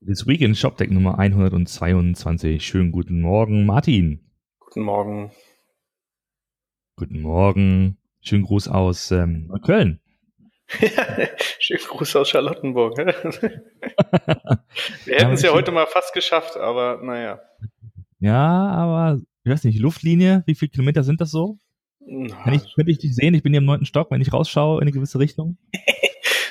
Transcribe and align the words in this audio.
Das 0.00 0.28
Weekend 0.28 0.56
Shopdeck 0.56 0.92
Nummer 0.92 1.18
122. 1.18 2.64
Schönen 2.64 2.92
guten 2.92 3.20
Morgen, 3.20 3.66
Martin. 3.66 4.20
Guten 4.60 4.82
Morgen. 4.82 5.32
Guten 6.94 7.20
Morgen. 7.20 7.98
Schönen 8.20 8.44
Gruß 8.44 8.68
aus 8.68 9.10
ähm, 9.10 9.52
Köln. 9.64 9.98
Schönen 11.58 11.80
Gruß 11.80 12.14
aus 12.14 12.28
Charlottenburg. 12.28 12.96
Wir 15.04 15.16
hätten 15.16 15.32
es 15.32 15.42
ja 15.42 15.52
heute 15.52 15.72
mal 15.72 15.86
fast 15.86 16.14
geschafft, 16.14 16.56
aber 16.56 17.00
naja. 17.02 17.40
Ja, 18.20 18.68
aber 18.68 19.20
ich 19.42 19.50
weiß 19.50 19.64
nicht, 19.64 19.80
Luftlinie, 19.80 20.44
wie 20.46 20.54
viele 20.54 20.70
Kilometer 20.70 21.02
sind 21.02 21.20
das 21.20 21.32
so? 21.32 21.58
Kann 22.06 22.54
ich, 22.54 22.72
könnte 22.76 22.92
ich 22.92 22.98
dich 22.98 23.16
sehen? 23.16 23.34
Ich 23.34 23.42
bin 23.42 23.52
hier 23.52 23.58
im 23.58 23.66
neunten 23.66 23.86
Stock, 23.86 24.12
wenn 24.12 24.20
ich 24.20 24.32
rausschaue 24.32 24.76
in 24.76 24.82
eine 24.82 24.92
gewisse 24.92 25.18
Richtung. 25.18 25.58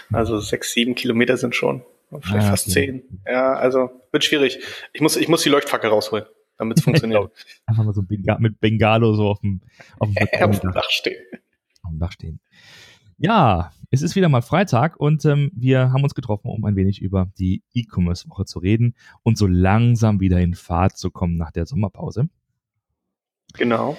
Also 0.09 0.39
sechs, 0.39 0.71
sieben 0.71 0.95
Kilometer 0.95 1.35
sind 1.35 1.53
schon. 1.53 1.83
Vielleicht 2.09 2.47
ah, 2.47 2.49
fast 2.51 2.67
okay. 2.67 2.73
zehn. 2.73 3.21
Ja, 3.25 3.53
also 3.53 3.89
wird 4.11 4.23
schwierig. 4.23 4.59
Ich 4.93 5.01
muss, 5.01 5.15
ich 5.17 5.27
muss 5.27 5.43
die 5.43 5.49
Leuchtfackel 5.49 5.89
rausholen, 5.89 6.25
damit 6.57 6.77
es 6.77 6.83
funktioniert. 6.83 7.31
Einfach 7.65 7.83
mal 7.83 7.93
so 7.93 8.03
mit 8.39 8.59
Bengalo 8.59 9.13
so 9.13 9.27
auf 9.27 9.39
dem, 9.41 9.61
auf 9.99 10.09
dem, 10.13 10.27
auf 10.49 10.59
dem 10.59 10.71
Dach 10.71 10.89
stehen. 10.89 11.21
Auf 11.83 11.91
dem 11.91 11.99
Dach 11.99 12.11
stehen. 12.11 12.39
Ja, 13.17 13.71
es 13.89 14.01
ist 14.01 14.15
wieder 14.15 14.29
mal 14.29 14.41
Freitag 14.41 14.97
und 14.97 15.25
ähm, 15.25 15.51
wir 15.53 15.91
haben 15.91 16.03
uns 16.03 16.13
getroffen, 16.13 16.49
um 16.49 16.63
ein 16.65 16.75
wenig 16.75 17.01
über 17.01 17.31
die 17.39 17.63
E-Commerce-Woche 17.73 18.45
zu 18.45 18.59
reden 18.59 18.95
und 19.23 19.37
so 19.37 19.47
langsam 19.47 20.19
wieder 20.19 20.39
in 20.39 20.53
Fahrt 20.53 20.97
zu 20.97 21.09
kommen 21.09 21.35
nach 21.35 21.51
der 21.51 21.65
Sommerpause. 21.65 22.29
Genau. 23.53 23.97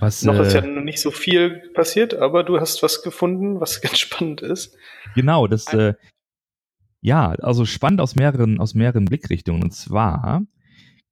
Was, 0.00 0.22
Noch 0.22 0.34
äh, 0.34 0.46
ist 0.46 0.54
ja 0.54 0.62
noch 0.62 0.82
nicht 0.82 1.00
so 1.00 1.10
viel 1.10 1.70
passiert, 1.74 2.14
aber 2.14 2.44
du 2.44 2.58
hast 2.58 2.82
was 2.82 3.02
gefunden, 3.02 3.60
was 3.60 3.80
ganz 3.82 3.98
spannend 3.98 4.40
ist. 4.40 4.76
Genau, 5.14 5.46
das, 5.46 5.72
äh, 5.72 5.94
ja, 7.02 7.30
also 7.32 7.66
spannend 7.66 8.00
aus 8.00 8.14
mehreren, 8.14 8.60
aus 8.60 8.74
mehreren 8.74 9.04
Blickrichtungen. 9.04 9.62
Und 9.62 9.74
zwar 9.74 10.46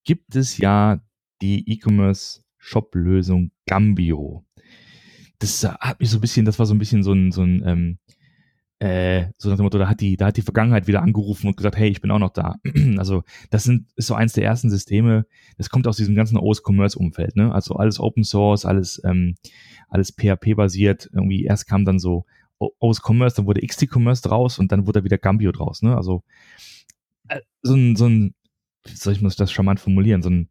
gibt 0.04 0.36
es 0.36 0.56
ja 0.56 1.00
die 1.42 1.68
E-Commerce-Shop-Lösung 1.70 3.50
Gambio. 3.66 4.44
Das 5.40 5.64
hat 5.64 6.00
mich 6.00 6.10
so 6.10 6.18
ein 6.18 6.20
bisschen, 6.20 6.46
das 6.46 6.58
war 6.58 6.66
so 6.66 6.74
ein 6.74 6.78
bisschen 6.78 7.02
so 7.02 7.12
ein, 7.12 7.32
so 7.32 7.42
ein 7.42 7.62
ähm, 7.66 7.98
äh, 8.78 9.26
so 9.36 9.50
nach 9.50 9.56
dem 9.56 9.64
Motto, 9.64 9.78
da 9.78 9.88
hat 9.88 10.00
die, 10.00 10.16
da 10.16 10.26
hat 10.26 10.36
die 10.38 10.42
Vergangenheit 10.42 10.86
wieder 10.86 11.02
angerufen 11.02 11.48
und 11.48 11.56
gesagt, 11.56 11.76
hey, 11.76 11.90
ich 11.90 12.00
bin 12.00 12.10
auch 12.10 12.18
noch 12.18 12.32
da. 12.32 12.56
also 12.96 13.24
das 13.50 13.64
sind, 13.64 13.88
ist 13.96 14.06
so 14.06 14.14
eins 14.14 14.32
der 14.32 14.44
ersten 14.44 14.70
Systeme, 14.70 15.26
das 15.58 15.68
kommt 15.68 15.86
aus 15.86 15.98
diesem 15.98 16.14
ganzen 16.14 16.38
OS-Commerce-Umfeld, 16.38 17.36
ne? 17.36 17.52
Also 17.52 17.74
alles 17.74 18.00
Open 18.00 18.24
Source, 18.24 18.64
alles, 18.64 19.02
ähm, 19.04 19.34
alles 19.88 20.12
PHP-basiert. 20.12 21.10
Irgendwie 21.12 21.44
erst 21.44 21.66
kam 21.66 21.84
dann 21.84 21.98
so 21.98 22.24
OS 22.60 23.00
Commerce, 23.02 23.36
dann 23.36 23.46
wurde 23.46 23.66
XT-Commerce 23.66 24.22
draus 24.22 24.58
und 24.58 24.70
dann 24.70 24.86
wurde 24.86 25.04
wieder 25.04 25.18
Gambio 25.18 25.50
draus, 25.52 25.82
ne? 25.82 25.96
Also 25.96 26.22
äh, 27.28 27.40
so 27.62 27.74
ein, 27.74 27.96
so 27.96 28.06
ein, 28.06 28.34
wie 28.84 28.94
soll 28.94 29.14
ich 29.14 29.36
das 29.36 29.52
charmant 29.52 29.80
formulieren, 29.80 30.22
so 30.22 30.30
ein, 30.30 30.48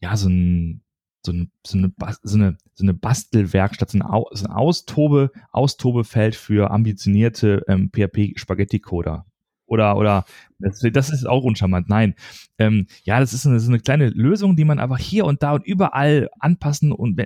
ja, 0.00 0.16
so 0.16 0.28
ein 0.28 0.82
so 1.26 1.32
eine, 1.32 1.48
so 1.66 1.76
eine, 1.76 1.92
so 2.22 2.36
eine, 2.36 2.56
so 2.74 2.84
eine 2.84 2.94
Bastelwerkstatt, 2.94 3.90
so 3.90 3.98
ein, 3.98 4.24
so 4.32 4.46
ein 4.46 4.52
Austobe, 4.52 5.30
Austobefeld 5.50 6.36
für 6.36 6.70
ambitionierte 6.70 7.64
ähm, 7.68 7.90
PHP-Spaghetti-Coder. 7.90 9.26
Oder, 9.66 9.96
oder, 9.96 10.24
das, 10.58 10.80
das 10.80 11.10
ist 11.10 11.26
auch 11.26 11.44
uncharmant. 11.44 11.88
Nein. 11.88 12.14
Ähm, 12.58 12.86
ja, 13.02 13.20
das 13.20 13.32
ist 13.32 13.46
eine, 13.46 13.60
so 13.60 13.70
eine 13.70 13.80
kleine 13.80 14.10
Lösung, 14.10 14.56
die 14.56 14.64
man 14.64 14.78
einfach 14.78 14.98
hier 14.98 15.24
und 15.24 15.42
da 15.42 15.52
und 15.52 15.66
überall 15.66 16.28
anpassen 16.38 16.92
und 16.92 17.20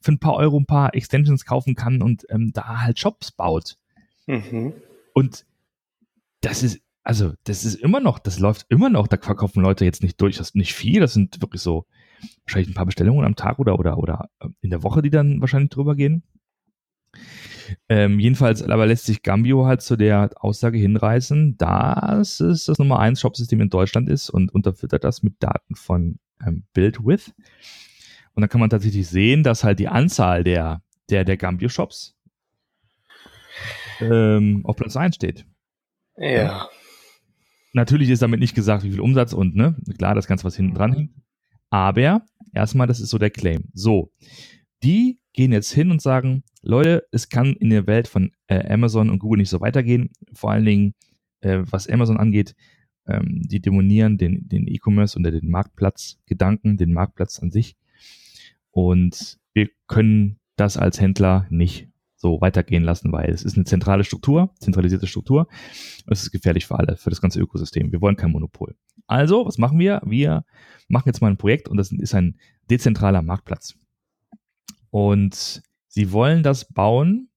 für 0.00 0.12
ein 0.12 0.18
paar 0.18 0.34
Euro 0.34 0.58
ein 0.58 0.66
paar 0.66 0.94
Extensions 0.94 1.44
kaufen 1.44 1.74
kann 1.74 2.02
und 2.02 2.26
ähm, 2.30 2.50
da 2.52 2.82
halt 2.82 2.98
Shops 2.98 3.30
baut. 3.30 3.76
Mhm. 4.26 4.74
Und 5.14 5.46
das 6.40 6.62
ist, 6.62 6.80
also, 7.04 7.32
das 7.44 7.64
ist 7.64 7.76
immer 7.76 8.00
noch, 8.00 8.18
das 8.18 8.38
läuft 8.38 8.66
immer 8.68 8.90
noch, 8.90 9.08
da 9.08 9.16
verkaufen 9.16 9.62
Leute 9.62 9.84
jetzt 9.84 10.02
nicht 10.02 10.20
durch, 10.20 10.36
das 10.36 10.48
ist 10.48 10.56
nicht 10.56 10.74
viel, 10.74 11.00
das 11.00 11.14
sind 11.14 11.40
wirklich 11.40 11.62
so 11.62 11.86
wahrscheinlich 12.44 12.70
ein 12.70 12.74
paar 12.74 12.86
Bestellungen 12.86 13.24
am 13.24 13.36
Tag 13.36 13.58
oder, 13.58 13.78
oder, 13.78 13.98
oder 13.98 14.30
äh, 14.40 14.48
in 14.60 14.70
der 14.70 14.82
Woche, 14.82 15.02
die 15.02 15.10
dann 15.10 15.40
wahrscheinlich 15.40 15.70
drüber 15.70 15.96
gehen. 15.96 16.22
Ähm, 17.88 18.18
jedenfalls 18.18 18.62
aber 18.62 18.86
lässt 18.86 19.06
sich 19.06 19.22
Gambio 19.22 19.66
halt 19.66 19.82
zu 19.82 19.96
der 19.96 20.30
Aussage 20.36 20.78
hinreißen, 20.78 21.56
dass 21.56 22.40
es 22.40 22.66
das 22.66 22.78
Nummer 22.78 22.98
1 22.98 23.20
Shopsystem 23.20 23.60
in 23.60 23.70
Deutschland 23.70 24.08
ist 24.08 24.30
und 24.30 24.52
unterfüttert 24.52 25.04
das 25.04 25.22
mit 25.22 25.34
Daten 25.40 25.74
von 25.74 26.18
ähm, 26.44 26.64
BuildWith. 26.74 27.32
Und 28.34 28.40
dann 28.40 28.48
kann 28.48 28.60
man 28.60 28.70
tatsächlich 28.70 29.08
sehen, 29.08 29.42
dass 29.42 29.64
halt 29.64 29.78
die 29.78 29.88
Anzahl 29.88 30.44
der, 30.44 30.82
der, 31.10 31.24
der 31.24 31.36
Gambio-Shops 31.36 32.16
ähm, 34.00 34.62
auf 34.64 34.76
Platz 34.76 34.96
1 34.96 35.14
steht. 35.14 35.46
Ja. 36.16 36.68
Natürlich 37.74 38.10
ist 38.10 38.22
damit 38.22 38.40
nicht 38.40 38.54
gesagt, 38.54 38.84
wie 38.84 38.90
viel 38.90 39.00
Umsatz 39.00 39.32
und, 39.32 39.56
ne, 39.56 39.76
klar, 39.98 40.14
das 40.14 40.26
Ganze, 40.26 40.44
was 40.44 40.56
hinten 40.56 40.74
dran 40.74 40.92
hängt. 40.92 41.10
Aber 41.70 42.22
erstmal, 42.52 42.86
das 42.86 43.00
ist 43.00 43.10
so 43.10 43.18
der 43.18 43.30
Claim. 43.30 43.64
So, 43.72 44.12
die 44.82 45.21
gehen 45.32 45.52
jetzt 45.52 45.72
hin 45.72 45.90
und 45.90 46.02
sagen, 46.02 46.44
Leute, 46.62 47.06
es 47.10 47.28
kann 47.28 47.54
in 47.54 47.70
der 47.70 47.86
Welt 47.86 48.08
von 48.08 48.32
äh, 48.46 48.72
Amazon 48.72 49.10
und 49.10 49.18
Google 49.18 49.38
nicht 49.38 49.50
so 49.50 49.60
weitergehen. 49.60 50.10
Vor 50.32 50.50
allen 50.50 50.64
Dingen, 50.64 50.94
äh, 51.40 51.60
was 51.62 51.88
Amazon 51.88 52.18
angeht, 52.18 52.54
ähm, 53.06 53.42
die 53.42 53.60
demonieren 53.60 54.18
den, 54.18 54.48
den 54.48 54.68
E-Commerce 54.68 55.16
und 55.16 55.24
den 55.24 55.50
Marktplatzgedanken, 55.50 56.76
den 56.76 56.92
Marktplatz 56.92 57.38
an 57.40 57.50
sich. 57.50 57.76
Und 58.70 59.38
wir 59.52 59.68
können 59.86 60.38
das 60.56 60.76
als 60.76 61.00
Händler 61.00 61.46
nicht 61.50 61.88
so 62.14 62.40
weitergehen 62.40 62.84
lassen, 62.84 63.10
weil 63.10 63.30
es 63.30 63.42
ist 63.42 63.56
eine 63.56 63.64
zentrale 63.64 64.04
Struktur, 64.04 64.54
zentralisierte 64.60 65.08
Struktur. 65.08 65.48
Es 66.06 66.22
ist 66.22 66.30
gefährlich 66.30 66.66
für 66.66 66.78
alle, 66.78 66.96
für 66.96 67.10
das 67.10 67.20
ganze 67.20 67.40
Ökosystem. 67.40 67.90
Wir 67.90 68.00
wollen 68.00 68.16
kein 68.16 68.30
Monopol. 68.30 68.76
Also, 69.08 69.44
was 69.44 69.58
machen 69.58 69.78
wir? 69.80 70.00
Wir 70.04 70.44
machen 70.88 71.08
jetzt 71.08 71.20
mal 71.20 71.30
ein 71.30 71.36
Projekt 71.36 71.68
und 71.68 71.78
das 71.78 71.90
ist 71.90 72.14
ein 72.14 72.38
dezentraler 72.70 73.22
Marktplatz. 73.22 73.74
Und 74.92 75.62
sie 75.88 76.12
wollen 76.12 76.42
das 76.42 76.66
bauen 76.66 77.30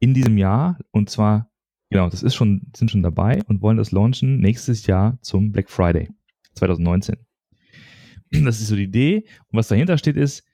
in 0.00 0.14
diesem 0.14 0.36
Jahr 0.36 0.78
und 0.90 1.08
zwar, 1.08 1.48
genau, 1.90 2.10
das 2.10 2.24
ist 2.24 2.34
schon, 2.34 2.72
sind 2.76 2.90
schon 2.90 3.04
dabei 3.04 3.40
und 3.46 3.62
wollen 3.62 3.76
das 3.76 3.92
launchen 3.92 4.38
nächstes 4.38 4.88
Jahr 4.88 5.16
zum 5.22 5.52
Black 5.52 5.70
Friday 5.70 6.10
2019. 6.54 7.16
Das 8.44 8.60
ist 8.60 8.66
so 8.66 8.74
die 8.74 8.82
Idee. 8.82 9.26
Und 9.46 9.58
was 9.58 9.68
dahinter 9.68 9.96
steht 9.96 10.16
ist, 10.16 10.44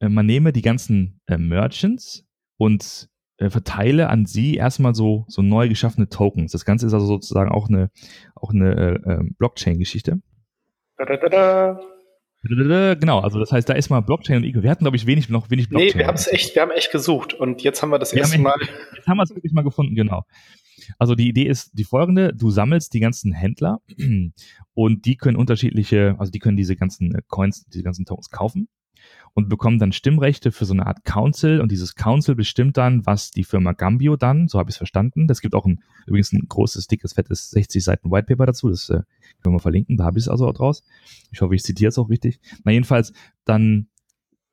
äh, 0.00 0.08
man 0.08 0.26
nehme 0.26 0.52
die 0.52 0.62
ganzen 0.62 1.20
äh, 1.26 1.38
Merchants 1.38 2.26
und 2.56 3.08
äh, 3.38 3.50
verteile 3.50 4.08
an 4.08 4.26
sie 4.26 4.56
erstmal 4.56 4.96
so, 4.96 5.24
so 5.28 5.42
neu 5.42 5.68
geschaffene 5.68 6.08
Tokens. 6.08 6.50
Das 6.50 6.64
Ganze 6.64 6.86
ist 6.86 6.92
also 6.92 7.06
sozusagen 7.06 7.52
auch 7.52 7.68
eine, 7.68 7.92
auch 8.34 8.50
eine 8.50 8.74
äh, 8.74 9.12
ähm, 9.12 9.36
Blockchain-Geschichte. 9.38 10.20
Genau, 12.44 13.20
also 13.20 13.38
das 13.38 13.52
heißt, 13.52 13.68
da 13.68 13.72
ist 13.72 13.88
mal 13.88 14.00
Blockchain 14.00 14.36
und 14.36 14.44
Eco. 14.44 14.62
Wir 14.62 14.70
hatten, 14.70 14.84
glaube 14.84 14.96
ich, 14.96 15.06
wenig, 15.06 15.28
noch 15.28 15.50
wenig 15.50 15.68
Blockchain. 15.68 15.92
Nee, 15.92 15.98
wir 15.98 16.06
haben 16.06 16.16
es 16.16 16.26
echt, 16.26 16.54
wir 16.54 16.62
haben 16.62 16.70
echt 16.70 16.92
gesucht 16.92 17.34
und 17.34 17.62
jetzt 17.62 17.82
haben 17.82 17.90
wir 17.90 17.98
das 17.98 18.12
wir 18.12 18.20
erste 18.20 18.38
Mal. 18.38 18.54
Jetzt 18.94 19.06
haben 19.06 19.16
wir 19.16 19.22
es 19.22 19.34
wirklich 19.34 19.52
mal 19.52 19.64
gefunden, 19.64 19.94
genau. 19.94 20.24
Also 20.98 21.14
die 21.14 21.28
Idee 21.28 21.44
ist 21.44 21.70
die 21.72 21.84
folgende, 21.84 22.34
du 22.34 22.50
sammelst 22.50 22.92
die 22.92 23.00
ganzen 23.00 23.32
Händler 23.32 23.80
und 24.74 25.06
die 25.06 25.16
können 25.16 25.36
unterschiedliche, 25.36 26.16
also 26.18 26.30
die 26.30 26.38
können 26.38 26.56
diese 26.56 26.76
ganzen 26.76 27.16
Coins, 27.28 27.64
diese 27.66 27.82
ganzen 27.82 28.04
Tokens 28.04 28.30
kaufen 28.30 28.68
und 29.34 29.48
bekommen 29.48 29.78
dann 29.78 29.92
Stimmrechte 29.92 30.52
für 30.52 30.64
so 30.64 30.72
eine 30.72 30.86
Art 30.86 31.04
Council 31.04 31.60
und 31.60 31.72
dieses 31.72 31.96
Council 31.96 32.34
bestimmt 32.34 32.76
dann, 32.76 33.04
was 33.04 33.32
die 33.32 33.44
Firma 33.44 33.72
Gambio 33.72 34.16
dann, 34.16 34.48
so 34.48 34.58
habe 34.58 34.70
ich 34.70 34.74
es 34.74 34.78
verstanden, 34.78 35.26
das 35.26 35.40
gibt 35.40 35.54
auch 35.54 35.66
ein, 35.66 35.82
übrigens 36.06 36.32
ein 36.32 36.46
großes, 36.48 36.86
dickes, 36.86 37.14
fettes 37.14 37.50
60 37.50 37.82
Seiten 37.82 38.10
Whitepaper 38.10 38.46
dazu, 38.46 38.70
das 38.70 38.88
äh, 38.90 39.02
können 39.42 39.56
wir 39.56 39.60
verlinken, 39.60 39.96
da 39.96 40.04
habe 40.04 40.18
ich 40.18 40.24
es 40.24 40.28
also 40.28 40.46
auch 40.46 40.54
draus. 40.54 40.84
Ich 41.32 41.40
hoffe, 41.40 41.54
ich 41.54 41.64
zitiere 41.64 41.88
es 41.88 41.98
auch 41.98 42.08
richtig. 42.08 42.40
Na 42.62 42.72
jedenfalls, 42.72 43.12
dann 43.44 43.88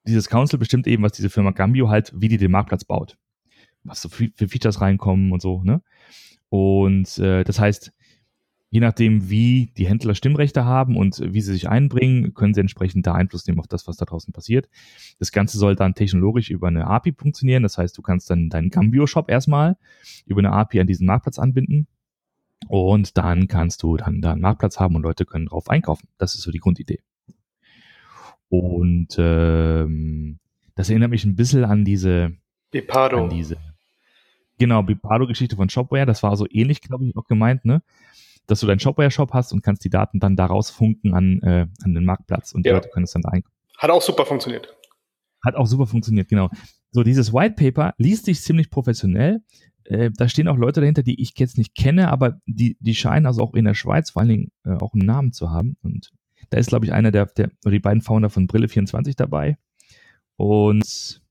dieses 0.06 0.30
Council 0.30 0.58
bestimmt 0.58 0.88
eben, 0.88 1.04
was 1.04 1.12
diese 1.12 1.30
Firma 1.30 1.52
Gambio 1.52 1.90
halt, 1.90 2.12
wie 2.16 2.28
die 2.28 2.38
den 2.38 2.52
Marktplatz 2.52 2.84
baut. 2.84 3.18
Was 3.84 4.02
so 4.02 4.10
für, 4.10 4.30
für 4.36 4.48
Features 4.48 4.82
reinkommen 4.82 5.32
und 5.32 5.42
so, 5.42 5.64
ne? 5.64 5.82
Und 6.50 7.18
äh, 7.20 7.44
das 7.44 7.60
heißt, 7.60 7.94
je 8.72 8.80
nachdem, 8.80 9.30
wie 9.30 9.72
die 9.78 9.86
Händler 9.86 10.16
Stimmrechte 10.16 10.64
haben 10.64 10.96
und 10.96 11.22
wie 11.34 11.42
sie 11.42 11.52
sich 11.52 11.68
einbringen, 11.68 12.34
können 12.34 12.54
sie 12.54 12.62
entsprechend 12.62 13.06
da 13.06 13.14
Einfluss 13.14 13.46
nehmen 13.46 13.60
auf 13.60 13.68
das, 13.68 13.86
was 13.86 13.98
da 13.98 14.06
draußen 14.06 14.34
passiert. 14.34 14.70
Das 15.20 15.34
Ganze 15.34 15.58
soll 15.58 15.76
dann 15.76 15.94
technologisch 15.94 16.50
über 16.50 16.70
eine 16.70 16.88
API 16.88 17.14
funktionieren. 17.14 17.64
Das 17.64 17.78
heißt, 17.78 17.98
du 17.98 18.02
kannst 18.02 18.30
dann 18.30 18.50
deinen 18.50 18.70
Gambio-Shop 18.70 19.30
erstmal 19.30 19.76
über 20.26 20.40
eine 20.40 20.54
API 20.54 20.80
an 20.80 20.88
diesen 20.88 21.06
Marktplatz 21.06 21.38
anbinden. 21.38 21.88
Und 22.70 23.18
dann 23.18 23.50
kannst 23.50 23.84
du 23.84 23.98
dann 23.98 24.22
da 24.22 24.32
einen 24.32 24.42
Marktplatz 24.42 24.80
haben 24.80 24.96
und 24.96 25.02
Leute 25.02 25.26
können 25.26 25.48
drauf 25.48 25.70
einkaufen. 25.70 26.08
Das 26.18 26.36
ist 26.36 26.42
so 26.42 26.52
die 26.52 26.60
Grundidee. 26.60 27.02
Und 28.48 29.16
ähm, 29.18 30.40
das 30.76 30.90
erinnert 30.90 31.10
mich 31.10 31.26
ein 31.26 31.36
bisschen 31.36 31.66
an 31.66 31.84
diese 31.84 32.38
Bipado. 32.72 33.26
An 33.26 33.30
diese 33.30 33.58
Genau, 34.60 34.84
Bipado-Geschichte 34.84 35.56
von 35.56 35.70
Shopware, 35.70 36.06
das 36.06 36.22
war 36.22 36.38
so 36.38 36.46
ähnlich, 36.50 36.82
glaube 36.82 37.06
ich, 37.06 37.18
auch 37.18 37.26
gemeint, 37.26 37.66
ne? 37.66 37.82
Dass 38.52 38.60
du 38.60 38.68
deinen 38.68 38.80
Shopware-Shop 38.80 39.34
hast 39.34 39.54
und 39.54 39.64
kannst 39.64 39.84
die 39.86 39.90
Daten 39.90 40.20
dann 40.20 40.36
daraus 40.36 40.70
funken 40.70 41.14
an, 41.14 41.42
äh, 41.42 41.68
an 41.84 41.94
den 41.94 42.04
Marktplatz 42.06 42.52
und 42.52 42.66
die 42.66 42.70
Leute 42.70 42.90
können 42.90 43.06
es 43.06 43.12
dann 43.12 43.22
da 43.22 43.30
einkaufen. 43.30 43.56
Hat 43.78 43.90
auch 43.90 44.02
super 44.02 44.26
funktioniert. 44.26 44.76
Hat 45.44 45.56
auch 45.56 45.66
super 45.66 45.88
funktioniert, 45.88 46.28
genau. 46.28 46.50
So, 46.92 47.04
dieses 47.04 47.34
White 47.34 47.56
Paper 47.56 47.94
liest 47.98 48.26
sich 48.26 48.42
ziemlich 48.42 48.70
professionell. 48.70 49.42
äh, 49.86 50.12
da 50.16 50.28
stehen 50.28 50.48
auch 50.48 50.58
Leute 50.58 50.82
dahinter, 50.82 51.02
die 51.02 51.20
ich 51.22 51.34
jetzt 51.38 51.58
nicht 51.58 51.74
kenne, 51.74 52.10
aber 52.10 52.40
die, 52.46 52.78
die 52.80 52.94
scheinen 52.94 53.26
also 53.26 53.42
auch 53.42 53.54
in 53.54 53.66
der 53.66 53.74
Schweiz 53.74 54.12
vor 54.12 54.22
allen 54.22 54.30
Dingen 54.30 54.52
äh, 54.66 54.74
auch 54.74 54.94
einen 54.94 55.06
Namen 55.06 55.32
zu 55.32 55.50
haben. 55.50 55.78
Und 55.82 56.12
da 56.50 56.58
ist, 56.58 56.68
glaube 56.68 56.86
ich, 56.86 56.94
einer 56.94 57.12
der, 57.12 57.26
der, 57.26 57.50
die 57.66 57.80
beiden 57.80 58.02
Founder 58.02 58.30
von 58.30 58.48
Brille24 58.48 59.16
dabei. 59.16 59.58
Und 60.36 61.22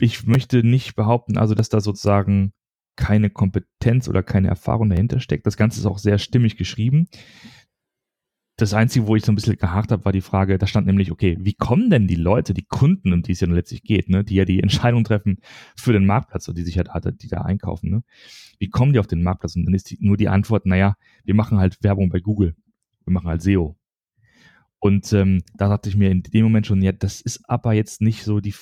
ich 0.00 0.26
möchte 0.26 0.62
nicht 0.64 0.96
behaupten, 0.96 1.38
also, 1.38 1.54
dass 1.54 1.68
da 1.68 1.80
sozusagen 1.80 2.52
keine 2.96 3.30
Kompetenz 3.30 4.08
oder 4.08 4.22
keine 4.22 4.48
Erfahrung 4.48 4.90
dahinter 4.90 5.20
steckt. 5.20 5.46
Das 5.46 5.56
Ganze 5.56 5.80
ist 5.80 5.86
auch 5.86 5.98
sehr 5.98 6.18
stimmig 6.18 6.56
geschrieben. 6.56 7.08
Das 8.58 8.72
Einzige, 8.72 9.06
wo 9.06 9.16
ich 9.16 9.24
so 9.24 9.32
ein 9.32 9.34
bisschen 9.34 9.58
gehakt 9.58 9.92
habe, 9.92 10.06
war 10.06 10.12
die 10.12 10.22
Frage, 10.22 10.56
da 10.56 10.66
stand 10.66 10.86
nämlich, 10.86 11.12
okay, 11.12 11.36
wie 11.38 11.52
kommen 11.52 11.90
denn 11.90 12.06
die 12.06 12.14
Leute, 12.14 12.54
die 12.54 12.64
Kunden, 12.64 13.12
um 13.12 13.22
die 13.22 13.32
es 13.32 13.40
ja 13.40 13.48
letztlich 13.48 13.82
geht, 13.82 14.08
ne, 14.08 14.24
die 14.24 14.34
ja 14.34 14.46
die 14.46 14.62
Entscheidung 14.62 15.04
treffen 15.04 15.40
für 15.76 15.92
den 15.92 16.06
Marktplatz, 16.06 16.48
oder 16.48 16.56
die 16.56 16.62
sich 16.62 16.78
halt, 16.78 16.88
die 17.20 17.28
da 17.28 17.42
einkaufen, 17.42 17.90
ne? 17.90 18.02
Wie 18.58 18.70
kommen 18.70 18.94
die 18.94 18.98
auf 18.98 19.06
den 19.06 19.22
Marktplatz? 19.22 19.56
Und 19.56 19.66
dann 19.66 19.74
ist 19.74 19.90
die, 19.90 19.98
nur 20.00 20.16
die 20.16 20.30
Antwort, 20.30 20.64
naja, 20.64 20.96
wir 21.24 21.34
machen 21.34 21.58
halt 21.58 21.82
Werbung 21.82 22.08
bei 22.08 22.20
Google. 22.20 22.56
Wir 23.04 23.12
machen 23.12 23.28
halt 23.28 23.42
SEO. 23.42 23.76
Und 24.78 25.12
ähm, 25.12 25.42
da 25.56 25.68
dachte 25.68 25.90
ich 25.90 25.96
mir 25.96 26.10
in 26.10 26.22
dem 26.22 26.44
Moment 26.44 26.66
schon, 26.66 26.80
ja, 26.80 26.92
das 26.92 27.20
ist 27.20 27.48
aber 27.50 27.74
jetzt 27.74 28.00
nicht 28.00 28.24
so 28.24 28.40
die 28.40 28.54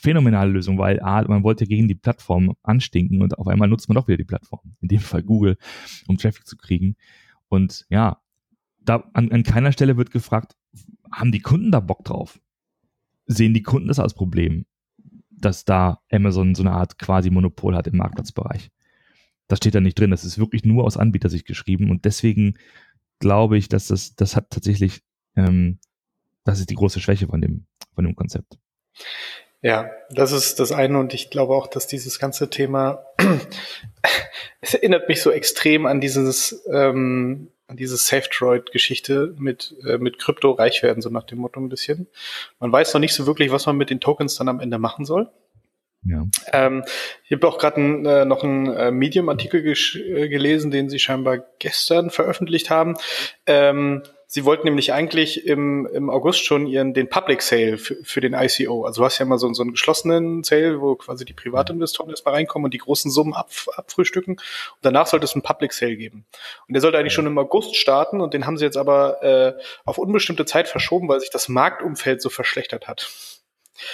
phänomenale 0.00 0.50
Lösung, 0.50 0.78
weil 0.78 1.00
A, 1.00 1.22
man 1.28 1.42
wollte 1.42 1.66
gegen 1.66 1.86
die 1.86 1.94
Plattform 1.94 2.54
anstinken 2.62 3.20
und 3.22 3.38
auf 3.38 3.46
einmal 3.46 3.68
nutzt 3.68 3.88
man 3.88 3.96
doch 3.96 4.08
wieder 4.08 4.16
die 4.16 4.24
Plattform, 4.24 4.74
in 4.80 4.88
dem 4.88 5.00
Fall 5.00 5.22
Google, 5.22 5.58
um 6.06 6.16
Traffic 6.16 6.46
zu 6.46 6.56
kriegen. 6.56 6.96
Und 7.48 7.84
ja, 7.90 8.20
da 8.80 9.10
an, 9.12 9.30
an 9.30 9.42
keiner 9.42 9.72
Stelle 9.72 9.98
wird 9.98 10.10
gefragt, 10.10 10.56
haben 11.12 11.32
die 11.32 11.40
Kunden 11.40 11.70
da 11.70 11.80
Bock 11.80 12.04
drauf? 12.04 12.40
Sehen 13.26 13.52
die 13.52 13.62
Kunden 13.62 13.88
das 13.88 13.98
als 13.98 14.14
Problem, 14.14 14.64
dass 15.30 15.64
da 15.64 16.00
Amazon 16.10 16.54
so 16.54 16.62
eine 16.62 16.72
Art 16.72 16.98
quasi 16.98 17.30
Monopol 17.30 17.76
hat 17.76 17.86
im 17.86 17.98
Marktplatzbereich? 17.98 18.70
Das 19.48 19.58
steht 19.58 19.74
da 19.74 19.80
nicht 19.80 19.98
drin. 19.98 20.10
Das 20.10 20.24
ist 20.24 20.38
wirklich 20.38 20.64
nur 20.64 20.84
aus 20.84 20.96
Anbietersicht 20.96 21.46
geschrieben 21.46 21.90
und 21.90 22.04
deswegen 22.06 22.54
glaube 23.18 23.58
ich, 23.58 23.68
dass 23.68 23.88
das, 23.88 24.14
das 24.14 24.34
hat 24.34 24.48
tatsächlich, 24.48 25.02
ähm, 25.36 25.78
das 26.44 26.58
ist 26.58 26.70
die 26.70 26.74
große 26.74 27.00
Schwäche 27.00 27.26
von 27.26 27.42
dem, 27.42 27.66
von 27.94 28.04
dem 28.04 28.16
Konzept. 28.16 28.58
Ja, 29.62 29.90
das 30.10 30.32
ist 30.32 30.58
das 30.58 30.72
eine 30.72 30.98
und 30.98 31.12
ich 31.12 31.28
glaube 31.28 31.54
auch, 31.54 31.66
dass 31.66 31.86
dieses 31.86 32.18
ganze 32.18 32.48
Thema, 32.48 33.04
es 34.60 34.74
erinnert 34.74 35.08
mich 35.08 35.20
so 35.20 35.30
extrem 35.30 35.84
an 35.84 36.00
dieses, 36.00 36.64
ähm, 36.72 37.48
an 37.66 37.76
diese 37.76 37.96
Safe-Droid-Geschichte 37.96 39.34
mit, 39.38 39.74
äh, 39.86 39.98
mit 39.98 40.18
Krypto 40.18 40.52
reich 40.52 40.82
werden, 40.82 41.02
so 41.02 41.10
nach 41.10 41.24
dem 41.24 41.38
Motto 41.38 41.60
ein 41.60 41.68
bisschen. 41.68 42.08
Man 42.58 42.72
weiß 42.72 42.94
noch 42.94 43.00
nicht 43.00 43.14
so 43.14 43.26
wirklich, 43.26 43.52
was 43.52 43.66
man 43.66 43.76
mit 43.76 43.90
den 43.90 44.00
Tokens 44.00 44.36
dann 44.36 44.48
am 44.48 44.60
Ende 44.60 44.78
machen 44.78 45.04
soll. 45.04 45.28
Ja. 46.04 46.26
Ähm, 46.52 46.82
ich 47.24 47.32
habe 47.32 47.46
auch 47.46 47.58
gerade 47.58 47.80
äh, 47.80 48.24
noch 48.24 48.42
einen 48.42 48.74
äh, 48.74 48.90
Medium-Artikel 48.90 49.62
äh, 49.66 50.28
gelesen, 50.28 50.70
den 50.70 50.88
Sie 50.88 50.98
scheinbar 50.98 51.44
gestern 51.58 52.08
veröffentlicht 52.08 52.70
haben. 52.70 52.96
Ähm, 53.46 54.02
Sie 54.32 54.44
wollten 54.44 54.62
nämlich 54.64 54.92
eigentlich 54.92 55.44
im, 55.44 55.86
im 55.86 56.08
August 56.08 56.44
schon 56.44 56.68
ihren 56.68 56.94
den 56.94 57.08
Public 57.08 57.42
Sale 57.42 57.78
für, 57.78 57.96
für 58.04 58.20
den 58.20 58.32
ICO. 58.32 58.84
Also 58.84 59.00
du 59.00 59.04
hast 59.04 59.18
ja 59.18 59.26
immer 59.26 59.38
so, 59.38 59.52
so 59.52 59.62
einen 59.62 59.72
geschlossenen 59.72 60.44
Sale, 60.44 60.80
wo 60.80 60.94
quasi 60.94 61.24
die 61.24 61.32
Privatinvestoren 61.32 62.10
erstmal 62.10 62.34
reinkommen 62.34 62.66
und 62.66 62.72
die 62.72 62.78
großen 62.78 63.10
Summen 63.10 63.34
ab, 63.34 63.50
abfrühstücken. 63.74 64.34
Und 64.34 64.78
danach 64.82 65.08
sollte 65.08 65.24
es 65.24 65.32
einen 65.32 65.42
Public 65.42 65.72
Sale 65.72 65.96
geben. 65.96 66.26
Und 66.68 66.74
der 66.74 66.80
sollte 66.80 66.96
eigentlich 66.96 67.12
schon 67.12 67.26
im 67.26 67.36
August 67.38 67.74
starten 67.74 68.20
und 68.20 68.32
den 68.32 68.46
haben 68.46 68.56
sie 68.56 68.64
jetzt 68.64 68.76
aber 68.76 69.20
äh, 69.20 69.60
auf 69.84 69.98
unbestimmte 69.98 70.44
Zeit 70.44 70.68
verschoben, 70.68 71.08
weil 71.08 71.18
sich 71.18 71.30
das 71.30 71.48
Marktumfeld 71.48 72.22
so 72.22 72.30
verschlechtert 72.30 72.86
hat. 72.86 73.10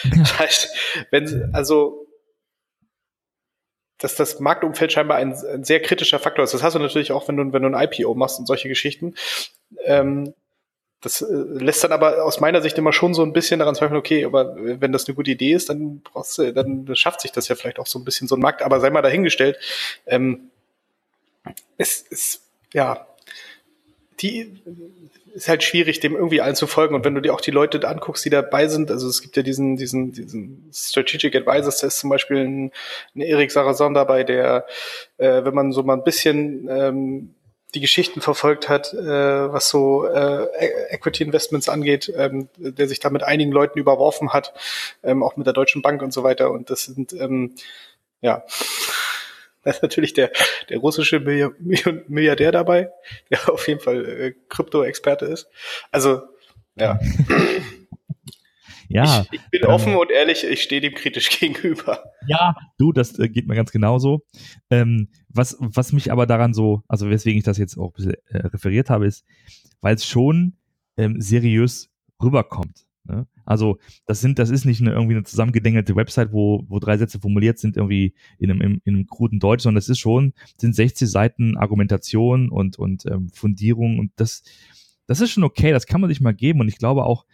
Das 0.04 0.38
heißt, 0.38 0.68
wenn 1.10 1.50
also 1.54 2.06
dass 3.98 4.14
das 4.14 4.40
Marktumfeld 4.40 4.92
scheinbar 4.92 5.16
ein, 5.16 5.32
ein, 5.32 5.64
sehr 5.64 5.80
kritischer 5.80 6.18
Faktor 6.18 6.44
ist. 6.44 6.52
Das 6.52 6.62
hast 6.62 6.74
du 6.74 6.78
natürlich 6.78 7.12
auch, 7.12 7.28
wenn 7.28 7.36
du, 7.38 7.52
wenn 7.54 7.62
du 7.62 7.74
ein 7.74 7.88
IPO 7.90 8.14
machst 8.14 8.38
und 8.38 8.46
solche 8.46 8.68
Geschichten. 8.68 9.14
Ähm, 9.84 10.34
das 11.00 11.22
äh, 11.22 11.26
lässt 11.28 11.84
dann 11.84 11.92
aber 11.92 12.24
aus 12.24 12.40
meiner 12.40 12.62
Sicht 12.62 12.78
immer 12.78 12.92
schon 12.92 13.14
so 13.14 13.22
ein 13.22 13.32
bisschen 13.32 13.60
daran 13.60 13.74
zweifeln, 13.74 13.98
okay, 13.98 14.24
aber 14.24 14.56
wenn 14.56 14.92
das 14.92 15.06
eine 15.06 15.14
gute 15.14 15.30
Idee 15.30 15.52
ist, 15.52 15.68
dann 15.68 16.00
brauchst 16.00 16.38
du, 16.38 16.52
dann 16.52 16.88
schafft 16.96 17.20
sich 17.20 17.32
das 17.32 17.48
ja 17.48 17.54
vielleicht 17.54 17.78
auch 17.78 17.86
so 17.86 17.98
ein 17.98 18.04
bisschen 18.04 18.28
so 18.28 18.36
ein 18.36 18.40
Markt. 18.40 18.62
Aber 18.62 18.80
sei 18.80 18.90
mal 18.90 19.02
dahingestellt, 19.02 19.58
ähm, 20.06 20.50
es 21.78 22.00
ist, 22.00 22.42
ja, 22.72 23.06
die 24.20 24.60
ist 25.34 25.48
halt 25.48 25.62
schwierig, 25.62 26.00
dem 26.00 26.14
irgendwie 26.14 26.40
allen 26.40 26.56
zu 26.56 26.66
folgen. 26.66 26.94
Und 26.94 27.04
wenn 27.04 27.14
du 27.14 27.20
dir 27.20 27.34
auch 27.34 27.42
die 27.42 27.50
Leute 27.50 27.86
anguckst, 27.86 28.24
die 28.24 28.30
dabei 28.30 28.68
sind, 28.68 28.90
also 28.90 29.06
es 29.06 29.20
gibt 29.20 29.36
ja 29.36 29.42
diesen, 29.42 29.76
diesen, 29.76 30.12
diesen 30.12 30.70
Strategic 30.72 31.36
Advisors, 31.36 31.80
da 31.80 31.88
ist 31.88 31.98
zum 31.98 32.08
Beispiel 32.08 32.38
ein, 32.38 32.72
ein 33.14 33.20
Erik 33.20 33.52
Sarazon 33.52 33.92
dabei, 33.92 34.24
der, 34.24 34.66
äh, 35.18 35.44
wenn 35.44 35.54
man 35.54 35.72
so 35.72 35.82
mal 35.82 35.94
ein 35.94 36.04
bisschen 36.04 36.68
ähm, 36.70 37.34
die 37.74 37.80
Geschichten 37.80 38.20
verfolgt 38.20 38.68
hat, 38.68 38.94
äh, 38.94 39.52
was 39.52 39.68
so 39.68 40.06
äh, 40.06 40.44
e-, 40.44 40.94
Equity 40.94 41.24
Investments 41.24 41.68
angeht, 41.68 42.12
ähm, 42.16 42.48
der 42.56 42.88
sich 42.88 43.00
da 43.00 43.10
mit 43.10 43.22
einigen 43.22 43.52
Leuten 43.52 43.78
überworfen 43.78 44.32
hat, 44.32 44.54
ähm, 45.02 45.22
auch 45.22 45.36
mit 45.36 45.46
der 45.46 45.54
Deutschen 45.54 45.82
Bank 45.82 46.02
und 46.02 46.12
so 46.12 46.22
weiter. 46.22 46.50
Und 46.50 46.70
das 46.70 46.84
sind 46.84 47.12
ähm, 47.12 47.54
ja 48.20 48.44
da 49.66 49.70
ist 49.70 49.82
natürlich 49.82 50.12
der, 50.12 50.30
der 50.68 50.78
russische 50.78 51.18
Milliardär 51.18 52.52
dabei, 52.52 52.92
der 53.30 53.52
auf 53.52 53.66
jeden 53.66 53.80
Fall 53.80 54.06
äh, 54.06 54.34
Krypto-Experte 54.48 55.26
ist. 55.26 55.48
Also, 55.90 56.22
ja. 56.76 57.00
Ja. 58.88 59.26
Ich, 59.30 59.40
ich 59.40 59.50
bin 59.50 59.60
ähm, 59.64 59.70
offen 59.70 59.94
und 59.96 60.10
ehrlich, 60.10 60.44
ich 60.44 60.62
stehe 60.62 60.80
dem 60.80 60.94
kritisch 60.94 61.30
gegenüber. 61.40 62.04
Ja, 62.26 62.54
du, 62.78 62.92
das 62.92 63.18
äh, 63.18 63.28
geht 63.28 63.46
mir 63.46 63.54
ganz 63.54 63.72
genauso. 63.72 64.22
Ähm, 64.70 65.08
was, 65.28 65.56
was 65.60 65.92
mich 65.92 66.12
aber 66.12 66.26
daran 66.26 66.54
so, 66.54 66.82
also 66.88 67.10
weswegen 67.10 67.38
ich 67.38 67.44
das 67.44 67.58
jetzt 67.58 67.76
auch 67.76 67.88
ein 67.88 67.92
bisschen 67.92 68.14
äh, 68.28 68.46
referiert 68.46 68.90
habe, 68.90 69.06
ist, 69.06 69.24
weil 69.80 69.94
es 69.94 70.06
schon 70.06 70.56
ähm, 70.96 71.20
seriös 71.20 71.90
rüberkommt. 72.22 72.86
Ne? 73.04 73.26
Also 73.44 73.78
das 74.06 74.20
sind, 74.20 74.38
das 74.38 74.50
ist 74.50 74.64
nicht 74.64 74.80
eine, 74.80 74.92
irgendwie 74.92 75.14
eine 75.14 75.24
zusammengedengelte 75.24 75.94
Website, 75.94 76.32
wo, 76.32 76.64
wo 76.68 76.78
drei 76.78 76.96
Sätze 76.98 77.20
formuliert 77.20 77.58
sind 77.58 77.76
irgendwie 77.76 78.14
in 78.38 78.50
einem, 78.50 78.60
in, 78.60 78.80
in 78.84 78.94
einem 78.94 79.06
kruden 79.06 79.38
Deutsch, 79.38 79.62
sondern 79.62 79.76
das 79.76 79.88
ist 79.88 79.98
schon, 79.98 80.34
sind 80.56 80.74
60 80.74 81.08
Seiten 81.08 81.56
Argumentation 81.56 82.50
und, 82.50 82.78
und 82.78 83.06
ähm, 83.06 83.28
Fundierung 83.32 83.98
und 83.98 84.12
das, 84.16 84.42
das 85.06 85.20
ist 85.20 85.30
schon 85.30 85.44
okay, 85.44 85.70
das 85.70 85.86
kann 85.86 86.00
man 86.00 86.10
sich 86.10 86.20
mal 86.20 86.34
geben 86.34 86.60
und 86.60 86.68
ich 86.68 86.78
glaube 86.78 87.04
auch, 87.04 87.24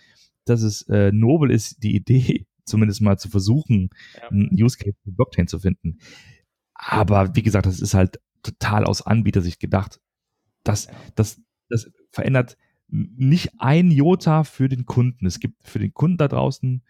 dass 0.44 0.62
es 0.62 0.82
äh, 0.88 1.10
nobel 1.12 1.50
ist, 1.50 1.82
die 1.82 1.94
Idee 1.94 2.46
zumindest 2.64 3.00
mal 3.00 3.18
zu 3.18 3.28
versuchen, 3.28 3.90
ja. 4.14 4.28
einen 4.28 4.50
Use 4.52 4.78
Case 4.78 4.96
für 5.02 5.12
Blockchain 5.12 5.48
zu 5.48 5.58
finden. 5.58 5.98
Aber 6.74 7.34
wie 7.34 7.42
gesagt, 7.42 7.66
das 7.66 7.80
ist 7.80 7.94
halt 7.94 8.20
total 8.42 8.84
aus 8.84 9.02
Anbietersicht 9.02 9.60
gedacht. 9.60 10.00
Das, 10.64 10.88
das, 11.14 11.40
das 11.68 11.90
verändert 12.10 12.56
nicht 12.88 13.52
ein 13.58 13.90
Jota 13.90 14.44
für 14.44 14.68
den 14.68 14.84
Kunden. 14.84 15.26
Es 15.26 15.40
gibt 15.40 15.66
für 15.66 15.78
den 15.78 15.94
Kunden 15.94 16.18
da 16.18 16.28
draußen 16.28 16.82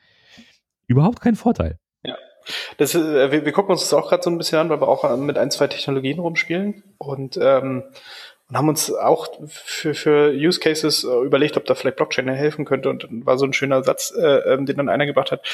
überhaupt 0.86 1.20
keinen 1.20 1.36
Vorteil. 1.36 1.78
Ja. 2.02 2.16
Das, 2.76 2.94
äh, 2.94 3.30
wir, 3.30 3.44
wir 3.44 3.52
gucken 3.52 3.70
uns 3.70 3.82
das 3.82 3.94
auch 3.94 4.08
gerade 4.08 4.22
so 4.22 4.30
ein 4.30 4.38
bisschen 4.38 4.58
an, 4.58 4.68
weil 4.68 4.80
wir 4.80 4.88
auch 4.88 5.16
mit 5.16 5.38
ein, 5.38 5.50
zwei 5.50 5.68
Technologien 5.68 6.18
rumspielen 6.18 6.82
und, 6.98 7.38
ähm, 7.40 7.84
und 8.48 8.56
haben 8.56 8.68
uns 8.68 8.92
auch 8.92 9.28
für, 9.48 9.94
für 9.94 10.32
Use 10.32 10.60
Cases 10.60 11.04
äh, 11.04 11.24
überlegt, 11.24 11.56
ob 11.56 11.64
da 11.64 11.74
vielleicht 11.74 11.96
Blockchain 11.96 12.28
helfen 12.28 12.64
könnte. 12.64 12.90
Und 12.90 13.04
dann 13.04 13.24
war 13.24 13.38
so 13.38 13.46
ein 13.46 13.52
schöner 13.52 13.82
Satz, 13.82 14.12
äh, 14.16 14.52
ähm, 14.52 14.66
den 14.66 14.76
dann 14.76 14.88
einer 14.88 15.06
gebracht 15.06 15.32
hat. 15.32 15.46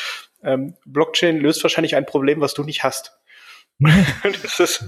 Ähm, 0.42 0.75
Blockchain 0.85 1.38
löst 1.38 1.62
wahrscheinlich 1.62 1.97
ein 1.97 2.07
Problem, 2.07 2.40
was 2.40 2.54
du 2.54 2.64
nicht 2.64 2.83
hast. 2.83 3.18
das 4.42 4.61
ist, 4.61 4.85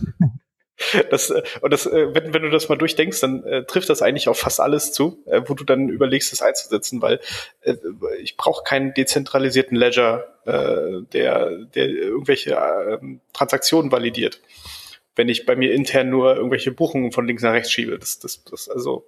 das, 1.11 1.30
äh, 1.30 1.42
und 1.61 1.73
das, 1.73 1.87
äh, 1.87 2.14
wenn, 2.14 2.33
wenn 2.33 2.42
du 2.42 2.50
das 2.50 2.69
mal 2.69 2.76
durchdenkst, 2.76 3.21
dann 3.21 3.45
äh, 3.45 3.64
trifft 3.64 3.88
das 3.90 4.02
eigentlich 4.02 4.28
auf 4.28 4.38
fast 4.38 4.61
alles 4.61 4.92
zu, 4.92 5.23
äh, 5.26 5.42
wo 5.47 5.54
du 5.54 5.64
dann 5.64 5.88
überlegst, 5.88 6.33
es 6.33 6.42
einzusetzen, 6.42 7.02
weil 7.02 7.21
äh, 7.61 7.75
ich 8.23 8.37
brauche 8.37 8.64
keinen 8.64 8.95
dezentralisierten 8.95 9.76
Ledger, 9.76 10.26
äh, 10.47 11.02
der, 11.12 11.50
der 11.75 11.88
irgendwelche 11.88 12.54
äh, 12.54 12.99
Transaktionen 13.33 13.92
validiert. 13.92 14.40
Wenn 15.20 15.28
ich 15.28 15.44
bei 15.44 15.54
mir 15.54 15.74
intern 15.74 16.08
nur 16.08 16.34
irgendwelche 16.34 16.72
Buchungen 16.72 17.12
von 17.12 17.26
links 17.26 17.42
nach 17.42 17.52
rechts 17.52 17.70
schiebe, 17.70 17.98
das, 17.98 18.20
das, 18.20 18.42
das 18.44 18.70
also 18.70 19.06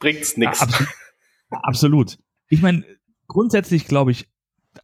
bringt's 0.00 0.36
nichts. 0.36 0.66
Ja, 0.68 0.86
absolut. 1.62 2.18
Ich 2.48 2.60
meine, 2.60 2.84
grundsätzlich 3.28 3.86
glaube 3.86 4.10
ich, 4.10 4.28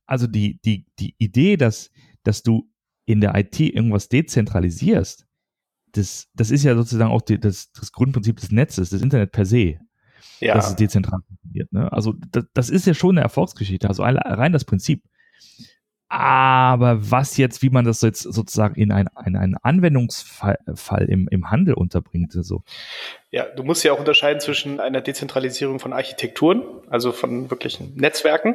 also 0.07 0.29
die, 0.29 0.61
die, 0.65 0.87
die 1.01 1.17
Idee, 1.19 1.57
dass, 1.57 1.91
dass 2.23 2.45
du 2.45 2.71
in 3.05 3.21
der 3.21 3.35
IT 3.35 3.59
irgendwas 3.59 4.09
dezentralisierst, 4.09 5.27
das, 5.91 6.29
das 6.35 6.53
ist 6.53 6.63
ja 6.63 6.77
sozusagen 6.77 7.11
auch 7.11 7.23
die, 7.23 7.41
das, 7.41 7.73
das 7.73 7.91
Grundprinzip 7.91 8.39
des 8.39 8.53
Netzes, 8.53 8.91
das 8.91 9.03
Internet 9.03 9.33
per 9.33 9.45
se. 9.45 9.81
Ja. 10.39 10.55
Dass 10.55 10.69
es 10.69 10.77
dezentral 10.77 11.19
funktioniert. 11.27 11.73
Ne? 11.73 11.93
Also 11.93 12.15
das, 12.31 12.45
das 12.55 12.71
ist 12.71 12.87
ja 12.87 12.95
schon 12.95 13.17
eine 13.17 13.23
Erfolgsgeschichte, 13.23 13.89
also 13.89 14.05
rein 14.05 14.53
das 14.53 14.65
Prinzip. 14.65 15.03
Aber 16.17 17.11
was 17.11 17.37
jetzt, 17.39 17.61
wie 17.63 17.71
man 17.71 17.85
das 17.85 18.01
jetzt 18.01 18.23
sozusagen 18.23 18.77
in, 18.77 18.93
ein, 18.93 19.09
in 19.27 19.35
einen 19.35 19.57
Anwendungsfall 19.57 21.07
im, 21.09 21.27
im 21.29 21.51
Handel 21.51 21.75
unterbringt, 21.75 22.33
so. 22.33 22.63
Ja, 23.33 23.47
du 23.47 23.65
musst 23.65 23.83
ja 23.83 23.93
auch 23.93 23.99
unterscheiden 23.99 24.39
zwischen 24.39 24.79
einer 24.79 25.01
Dezentralisierung 25.01 25.81
von 25.81 25.93
Architekturen, 25.93 26.63
also 26.89 27.11
von 27.11 27.51
wirklichen 27.51 27.97
Netzwerken, 27.97 28.55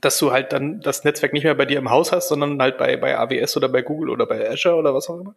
dass 0.00 0.18
du 0.18 0.32
halt 0.32 0.52
dann 0.52 0.80
das 0.80 1.04
Netzwerk 1.04 1.32
nicht 1.34 1.44
mehr 1.44 1.54
bei 1.54 1.66
dir 1.66 1.78
im 1.78 1.88
Haus 1.88 2.10
hast, 2.10 2.26
sondern 2.26 2.60
halt 2.60 2.78
bei, 2.78 2.96
bei 2.96 3.16
AWS 3.16 3.56
oder 3.56 3.68
bei 3.68 3.82
Google 3.82 4.10
oder 4.10 4.26
bei 4.26 4.50
Azure 4.50 4.74
oder 4.74 4.92
was 4.92 5.08
auch 5.08 5.20
immer. 5.20 5.36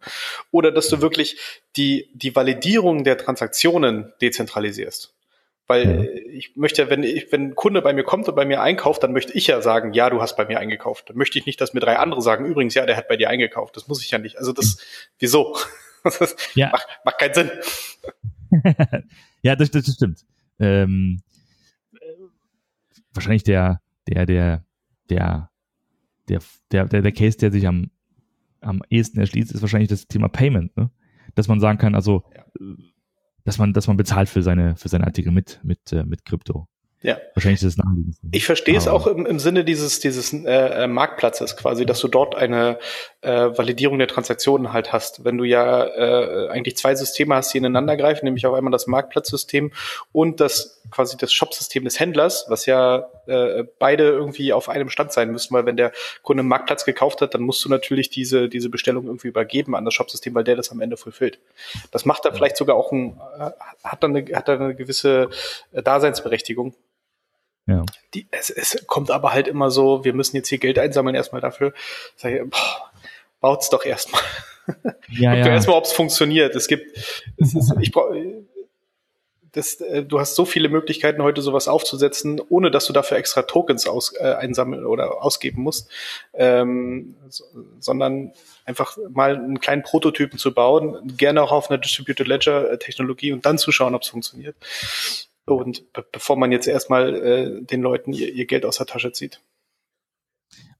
Oder 0.50 0.72
dass 0.72 0.88
du 0.88 1.00
wirklich 1.00 1.38
die, 1.76 2.10
die 2.14 2.34
Validierung 2.34 3.04
der 3.04 3.18
Transaktionen 3.18 4.12
dezentralisierst. 4.20 5.13
Weil 5.66 6.04
ja. 6.04 6.22
ich 6.30 6.56
möchte, 6.56 6.90
wenn 6.90 7.02
ich, 7.02 7.32
wenn 7.32 7.48
ein 7.48 7.54
Kunde 7.54 7.80
bei 7.80 7.94
mir 7.94 8.04
kommt 8.04 8.28
und 8.28 8.34
bei 8.34 8.44
mir 8.44 8.60
einkauft, 8.60 9.02
dann 9.02 9.12
möchte 9.12 9.32
ich 9.32 9.46
ja 9.46 9.62
sagen, 9.62 9.94
ja, 9.94 10.10
du 10.10 10.20
hast 10.20 10.36
bei 10.36 10.44
mir 10.44 10.58
eingekauft. 10.58 11.08
Dann 11.08 11.16
möchte 11.16 11.38
ich 11.38 11.46
nicht, 11.46 11.60
dass 11.60 11.72
mir 11.72 11.80
drei 11.80 11.98
andere 11.98 12.20
sagen, 12.20 12.44
übrigens, 12.44 12.74
ja, 12.74 12.84
der 12.84 12.96
hat 12.96 13.08
bei 13.08 13.16
dir 13.16 13.30
eingekauft. 13.30 13.76
Das 13.76 13.88
muss 13.88 14.04
ich 14.04 14.10
ja 14.10 14.18
nicht. 14.18 14.38
Also 14.38 14.52
das, 14.52 14.78
wieso? 15.18 15.56
Das 16.04 16.36
ja. 16.54 16.68
macht, 16.68 16.86
macht 17.06 17.18
keinen 17.18 17.32
Sinn. 17.32 17.50
ja, 19.40 19.56
das, 19.56 19.70
das 19.70 19.86
stimmt. 19.86 20.20
Ähm, 20.58 21.22
wahrscheinlich 23.14 23.42
der, 23.42 23.80
der, 24.06 24.26
der, 24.26 24.64
der, 25.08 25.50
der, 26.28 26.40
der, 26.70 26.84
der, 26.84 27.00
der 27.00 27.12
Case, 27.12 27.38
der 27.38 27.50
sich 27.50 27.66
am, 27.66 27.90
am 28.60 28.82
ehesten 28.90 29.18
erschließt, 29.18 29.52
ist 29.52 29.62
wahrscheinlich 29.62 29.88
das 29.88 30.06
Thema 30.06 30.28
Payment, 30.28 30.76
ne? 30.76 30.90
Dass 31.34 31.48
man 31.48 31.58
sagen 31.58 31.78
kann, 31.78 31.94
also, 31.94 32.22
ja. 32.34 32.44
Dass 33.44 33.58
man, 33.58 33.72
dass 33.72 33.86
man 33.86 33.96
bezahlt 33.96 34.28
für 34.28 34.42
seine, 34.42 34.76
für 34.76 34.88
seine 34.88 35.04
Artikel 35.04 35.30
mit, 35.30 35.60
mit, 35.62 35.92
äh, 35.92 36.04
mit 36.04 36.24
Krypto. 36.24 36.66
Ja. 37.04 37.18
Wahrscheinlich 37.34 37.62
ist 37.62 37.76
das 37.76 37.84
naheliegendste. 37.84 38.26
Ich 38.32 38.46
verstehe 38.46 38.78
es 38.78 38.88
auch 38.88 39.06
im, 39.06 39.26
im 39.26 39.38
Sinne 39.38 39.62
dieses, 39.62 40.00
dieses 40.00 40.32
äh, 40.32 40.84
äh, 40.84 40.86
Marktplatzes 40.86 41.54
quasi, 41.54 41.84
dass 41.84 42.00
du 42.00 42.08
dort 42.08 42.34
eine 42.34 42.78
äh, 43.20 43.30
Validierung 43.30 43.98
der 43.98 44.08
Transaktionen 44.08 44.72
halt 44.72 44.94
hast. 44.94 45.22
Wenn 45.22 45.36
du 45.36 45.44
ja 45.44 45.84
äh, 45.84 46.48
eigentlich 46.48 46.78
zwei 46.78 46.94
Systeme 46.94 47.34
hast, 47.34 47.52
die 47.52 47.58
ineinander 47.58 47.98
greifen, 47.98 48.24
nämlich 48.24 48.46
auf 48.46 48.54
einmal 48.54 48.70
das 48.70 48.86
Marktplatzsystem 48.86 49.70
und 50.12 50.40
das 50.40 50.80
quasi 50.90 51.18
das 51.18 51.30
Shopsystem 51.30 51.84
des 51.84 52.00
Händlers, 52.00 52.46
was 52.48 52.64
ja 52.64 53.10
äh, 53.26 53.64
beide 53.78 54.04
irgendwie 54.04 54.54
auf 54.54 54.70
einem 54.70 54.88
Stand 54.88 55.12
sein 55.12 55.30
müssen, 55.30 55.52
weil 55.52 55.66
wenn 55.66 55.76
der 55.76 55.92
Kunde 56.22 56.40
einen 56.40 56.48
Marktplatz 56.48 56.86
gekauft 56.86 57.20
hat, 57.20 57.34
dann 57.34 57.42
musst 57.42 57.62
du 57.66 57.68
natürlich 57.68 58.08
diese, 58.08 58.48
diese 58.48 58.70
Bestellung 58.70 59.04
irgendwie 59.04 59.28
übergeben 59.28 59.76
an 59.76 59.84
das 59.84 59.92
Shopsystem, 59.92 60.34
weil 60.34 60.44
der 60.44 60.56
das 60.56 60.70
am 60.70 60.80
Ende 60.80 60.96
fulfillt. 60.96 61.38
Das 61.90 62.06
macht 62.06 62.24
da 62.24 62.32
vielleicht 62.32 62.56
sogar 62.56 62.76
auch 62.76 62.92
ein, 62.92 63.20
äh, 63.38 63.50
hat 63.84 64.02
dann 64.02 64.16
eine, 64.16 64.34
hat 64.34 64.48
dann 64.48 64.62
eine 64.62 64.74
gewisse 64.74 65.28
äh, 65.72 65.82
Daseinsberechtigung 65.82 66.74
ja. 67.66 67.84
Die, 68.12 68.26
es, 68.30 68.50
es 68.50 68.84
kommt 68.86 69.10
aber 69.10 69.32
halt 69.32 69.48
immer 69.48 69.70
so, 69.70 70.04
wir 70.04 70.12
müssen 70.12 70.36
jetzt 70.36 70.48
hier 70.48 70.58
Geld 70.58 70.78
einsammeln 70.78 71.14
erstmal 71.14 71.40
dafür. 71.40 71.72
Sag 72.16 72.32
ich, 72.32 72.50
boah, 72.50 72.90
baut's 73.40 73.70
doch 73.70 73.84
erstmal. 73.84 74.22
Ja, 75.08 75.34
ja. 75.34 75.46
erstmal, 75.46 75.76
ob 75.76 75.84
es 75.84 75.92
funktioniert. 75.92 76.54
Es 76.54 76.68
gibt, 76.68 76.96
es 77.36 77.54
ist, 77.54 77.74
ich 77.80 77.92
brauche, 77.92 78.44
das, 79.54 79.80
äh, 79.80 80.02
du 80.02 80.18
hast 80.18 80.34
so 80.34 80.44
viele 80.44 80.68
Möglichkeiten 80.68 81.22
heute 81.22 81.40
sowas 81.40 81.68
aufzusetzen, 81.68 82.40
ohne 82.48 82.70
dass 82.70 82.86
du 82.86 82.92
dafür 82.92 83.16
extra 83.16 83.42
Tokens 83.42 83.86
aus, 83.86 84.14
äh, 84.18 84.34
einsammeln 84.34 84.84
oder 84.84 85.22
ausgeben 85.22 85.62
musst, 85.62 85.90
ähm, 86.34 87.14
so, 87.28 87.44
sondern 87.78 88.32
einfach 88.64 88.96
mal 89.10 89.36
einen 89.36 89.60
kleinen 89.60 89.82
Prototypen 89.82 90.38
zu 90.38 90.52
bauen, 90.52 91.14
gerne 91.16 91.42
auch 91.42 91.52
auf 91.52 91.70
einer 91.70 91.78
Distributed 91.78 92.26
Ledger 92.26 92.70
äh, 92.70 92.78
Technologie 92.78 93.32
und 93.32 93.46
dann 93.46 93.58
zu 93.58 93.70
schauen, 93.72 93.94
ob 93.94 94.02
es 94.02 94.08
funktioniert. 94.08 94.56
Und 95.46 95.92
be 95.92 96.04
bevor 96.10 96.36
man 96.36 96.52
jetzt 96.52 96.66
erstmal 96.66 97.14
äh, 97.14 97.64
den 97.64 97.82
Leuten 97.82 98.12
ihr, 98.12 98.32
ihr 98.32 98.46
Geld 98.46 98.64
aus 98.64 98.78
der 98.78 98.86
Tasche 98.86 99.12
zieht. 99.12 99.42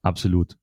Absolut. 0.03 0.57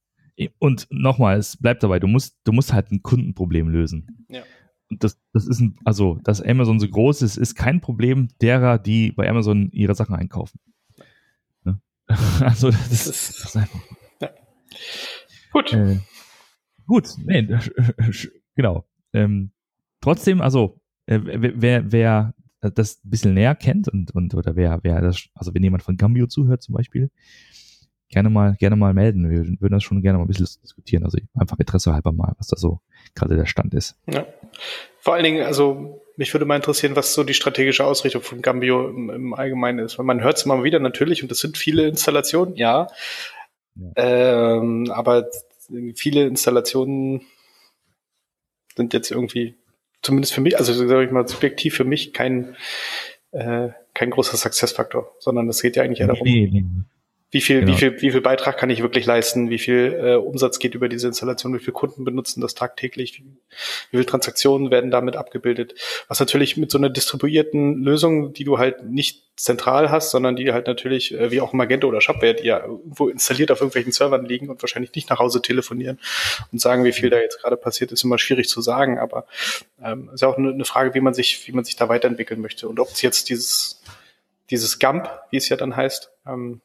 Und 0.59 0.87
nochmal, 0.89 1.37
es 1.37 1.57
bleibt 1.57 1.83
dabei, 1.83 1.99
du 1.99 2.07
musst, 2.07 2.39
du 2.45 2.51
musst 2.51 2.73
halt 2.73 2.91
ein 2.91 3.03
Kundenproblem 3.03 3.67
lösen. 3.69 4.25
Ja. 4.29 4.41
Und 4.89 5.03
das, 5.03 5.19
das 5.33 5.47
ist 5.47 5.59
ein, 5.59 5.77
also, 5.85 6.19
dass 6.23 6.41
Amazon 6.41 6.79
so 6.79 6.87
groß 6.87 7.21
ist, 7.21 7.37
ist 7.37 7.55
kein 7.55 7.79
Problem 7.79 8.29
derer, 8.41 8.77
die 8.77 9.11
bei 9.11 9.29
Amazon 9.29 9.69
ihre 9.71 9.95
Sachen 9.95 10.15
einkaufen. 10.15 10.59
Ne? 11.63 11.81
Also, 12.41 12.71
das, 12.71 12.89
das, 12.89 13.07
ist, 13.07 13.39
das 13.39 13.45
ist 13.45 13.55
einfach. 13.55 13.81
Ja. 14.19 14.29
Gut. 15.51 15.73
Äh, 15.73 15.99
gut, 16.87 17.09
nee, 17.23 17.47
genau. 18.55 18.85
Ähm, 19.13 19.51
trotzdem, 20.01 20.41
also, 20.41 20.81
äh, 21.05 21.19
wer, 21.23 21.91
wer 21.91 22.33
das 22.61 23.03
ein 23.03 23.09
bisschen 23.09 23.33
näher 23.33 23.55
kennt 23.55 23.87
und, 23.87 24.13
und 24.13 24.33
oder 24.35 24.55
wer, 24.55 24.79
wer 24.83 25.01
das, 25.01 25.27
also 25.33 25.53
wenn 25.53 25.63
jemand 25.63 25.83
von 25.83 25.97
Gambio 25.97 26.27
zuhört 26.27 26.61
zum 26.61 26.75
Beispiel, 26.75 27.09
gerne 28.09 28.29
mal, 28.29 28.55
gerne 28.59 28.75
mal 28.75 28.93
melden. 28.93 29.29
Wir 29.29 29.45
würden 29.59 29.73
das 29.73 29.83
schon 29.83 30.01
gerne 30.01 30.19
mal 30.19 30.25
ein 30.25 30.27
bisschen 30.27 30.47
diskutieren. 30.61 31.03
Also 31.03 31.17
einfach 31.33 31.57
Interesse 31.57 31.93
halber 31.93 32.11
mal, 32.11 32.33
was 32.37 32.47
da 32.47 32.57
so 32.57 32.81
gerade 33.15 33.35
der 33.35 33.45
Stand 33.45 33.73
ist. 33.73 33.95
Ja. 34.05 34.25
Vor 34.99 35.15
allen 35.15 35.23
Dingen, 35.23 35.43
also 35.43 36.01
mich 36.17 36.33
würde 36.33 36.45
mal 36.45 36.57
interessieren, 36.57 36.95
was 36.95 37.13
so 37.13 37.23
die 37.23 37.33
strategische 37.33 37.85
Ausrichtung 37.85 38.21
von 38.21 38.41
Gambio 38.41 38.89
im, 38.89 39.09
im 39.09 39.33
Allgemeinen 39.33 39.79
ist. 39.79 39.97
Weil 39.97 40.05
man 40.05 40.21
hört 40.21 40.37
es 40.37 40.43
immer 40.43 40.63
wieder 40.63 40.79
natürlich 40.79 41.23
und 41.23 41.31
das 41.31 41.39
sind 41.39 41.57
viele 41.57 41.87
Installationen, 41.87 42.55
ja. 42.55 42.87
ja. 43.75 43.91
Ähm, 43.95 44.91
aber 44.91 45.27
viele 45.95 46.27
Installationen 46.27 47.21
sind 48.75 48.93
jetzt 48.93 49.11
irgendwie 49.11 49.55
zumindest 50.01 50.33
für 50.33 50.41
mich, 50.41 50.57
also 50.57 50.73
sage 50.73 51.05
ich 51.05 51.11
mal 51.11 51.27
subjektiv 51.27 51.75
für 51.75 51.83
mich 51.83 52.13
kein 52.13 52.55
äh, 53.31 53.69
kein 53.93 54.09
großer 54.09 54.37
Success-Faktor, 54.37 55.15
sondern 55.19 55.49
es 55.49 55.61
geht 55.61 55.75
ja 55.75 55.83
eigentlich 55.83 55.99
eher 55.99 56.07
darum, 56.07 56.25
nee, 56.25 56.49
nee, 56.51 56.61
nee. 56.61 56.83
Wie 57.31 57.39
viel, 57.39 57.61
genau. 57.61 57.71
wie 57.71 57.77
viel, 57.77 58.01
wie 58.01 58.11
viel 58.11 58.19
Beitrag 58.19 58.57
kann 58.57 58.69
ich 58.69 58.81
wirklich 58.81 59.05
leisten? 59.05 59.49
Wie 59.49 59.57
viel 59.57 59.97
äh, 59.97 60.15
Umsatz 60.15 60.59
geht 60.59 60.75
über 60.75 60.89
diese 60.89 61.07
Installation? 61.07 61.53
Wie 61.53 61.59
viele 61.59 61.71
Kunden 61.71 62.03
benutzen 62.03 62.41
das 62.41 62.55
tagtäglich? 62.55 63.19
Wie, 63.19 63.23
viele 63.89 64.05
Transaktionen 64.05 64.69
werden 64.69 64.91
damit 64.91 65.15
abgebildet? 65.15 65.75
Was 66.09 66.19
natürlich 66.19 66.57
mit 66.57 66.71
so 66.71 66.77
einer 66.77 66.89
distribuierten 66.89 67.81
Lösung, 67.81 68.33
die 68.33 68.43
du 68.43 68.57
halt 68.57 68.83
nicht 68.83 69.23
zentral 69.37 69.89
hast, 69.89 70.11
sondern 70.11 70.35
die 70.35 70.51
halt 70.51 70.67
natürlich, 70.67 71.13
äh, 71.13 71.31
wie 71.31 71.39
auch 71.39 71.53
Magento 71.53 71.87
oder 71.87 72.01
Shopware, 72.01 72.33
die 72.33 72.47
ja 72.47 72.65
irgendwo 72.65 73.07
installiert 73.07 73.49
auf 73.51 73.61
irgendwelchen 73.61 73.93
Servern 73.93 74.25
liegen 74.25 74.49
und 74.49 74.61
wahrscheinlich 74.61 74.93
nicht 74.93 75.09
nach 75.09 75.19
Hause 75.19 75.41
telefonieren 75.41 75.99
und 76.51 76.59
sagen, 76.59 76.83
wie 76.83 76.91
viel 76.91 77.09
da 77.09 77.17
jetzt 77.17 77.41
gerade 77.41 77.55
passiert, 77.55 77.93
ist 77.93 78.03
immer 78.03 78.19
schwierig 78.19 78.49
zu 78.49 78.61
sagen. 78.61 78.99
Aber 78.99 79.25
ähm, 79.81 80.09
ist 80.13 80.21
ja 80.21 80.27
auch 80.27 80.37
eine, 80.37 80.49
eine 80.49 80.65
Frage, 80.65 80.93
wie 80.95 81.01
man 81.01 81.13
sich, 81.13 81.47
wie 81.47 81.53
man 81.53 81.63
sich 81.63 81.77
da 81.77 81.87
weiterentwickeln 81.87 82.41
möchte 82.41 82.67
und 82.67 82.79
ob 82.81 82.89
es 82.89 83.01
jetzt 83.01 83.29
dieses 83.29 83.81
dieses 84.49 84.79
GAMP, 84.79 85.09
wie 85.29 85.37
es 85.37 85.47
ja 85.47 85.55
dann 85.55 85.77
heißt, 85.77 86.11
ähm, 86.27 86.59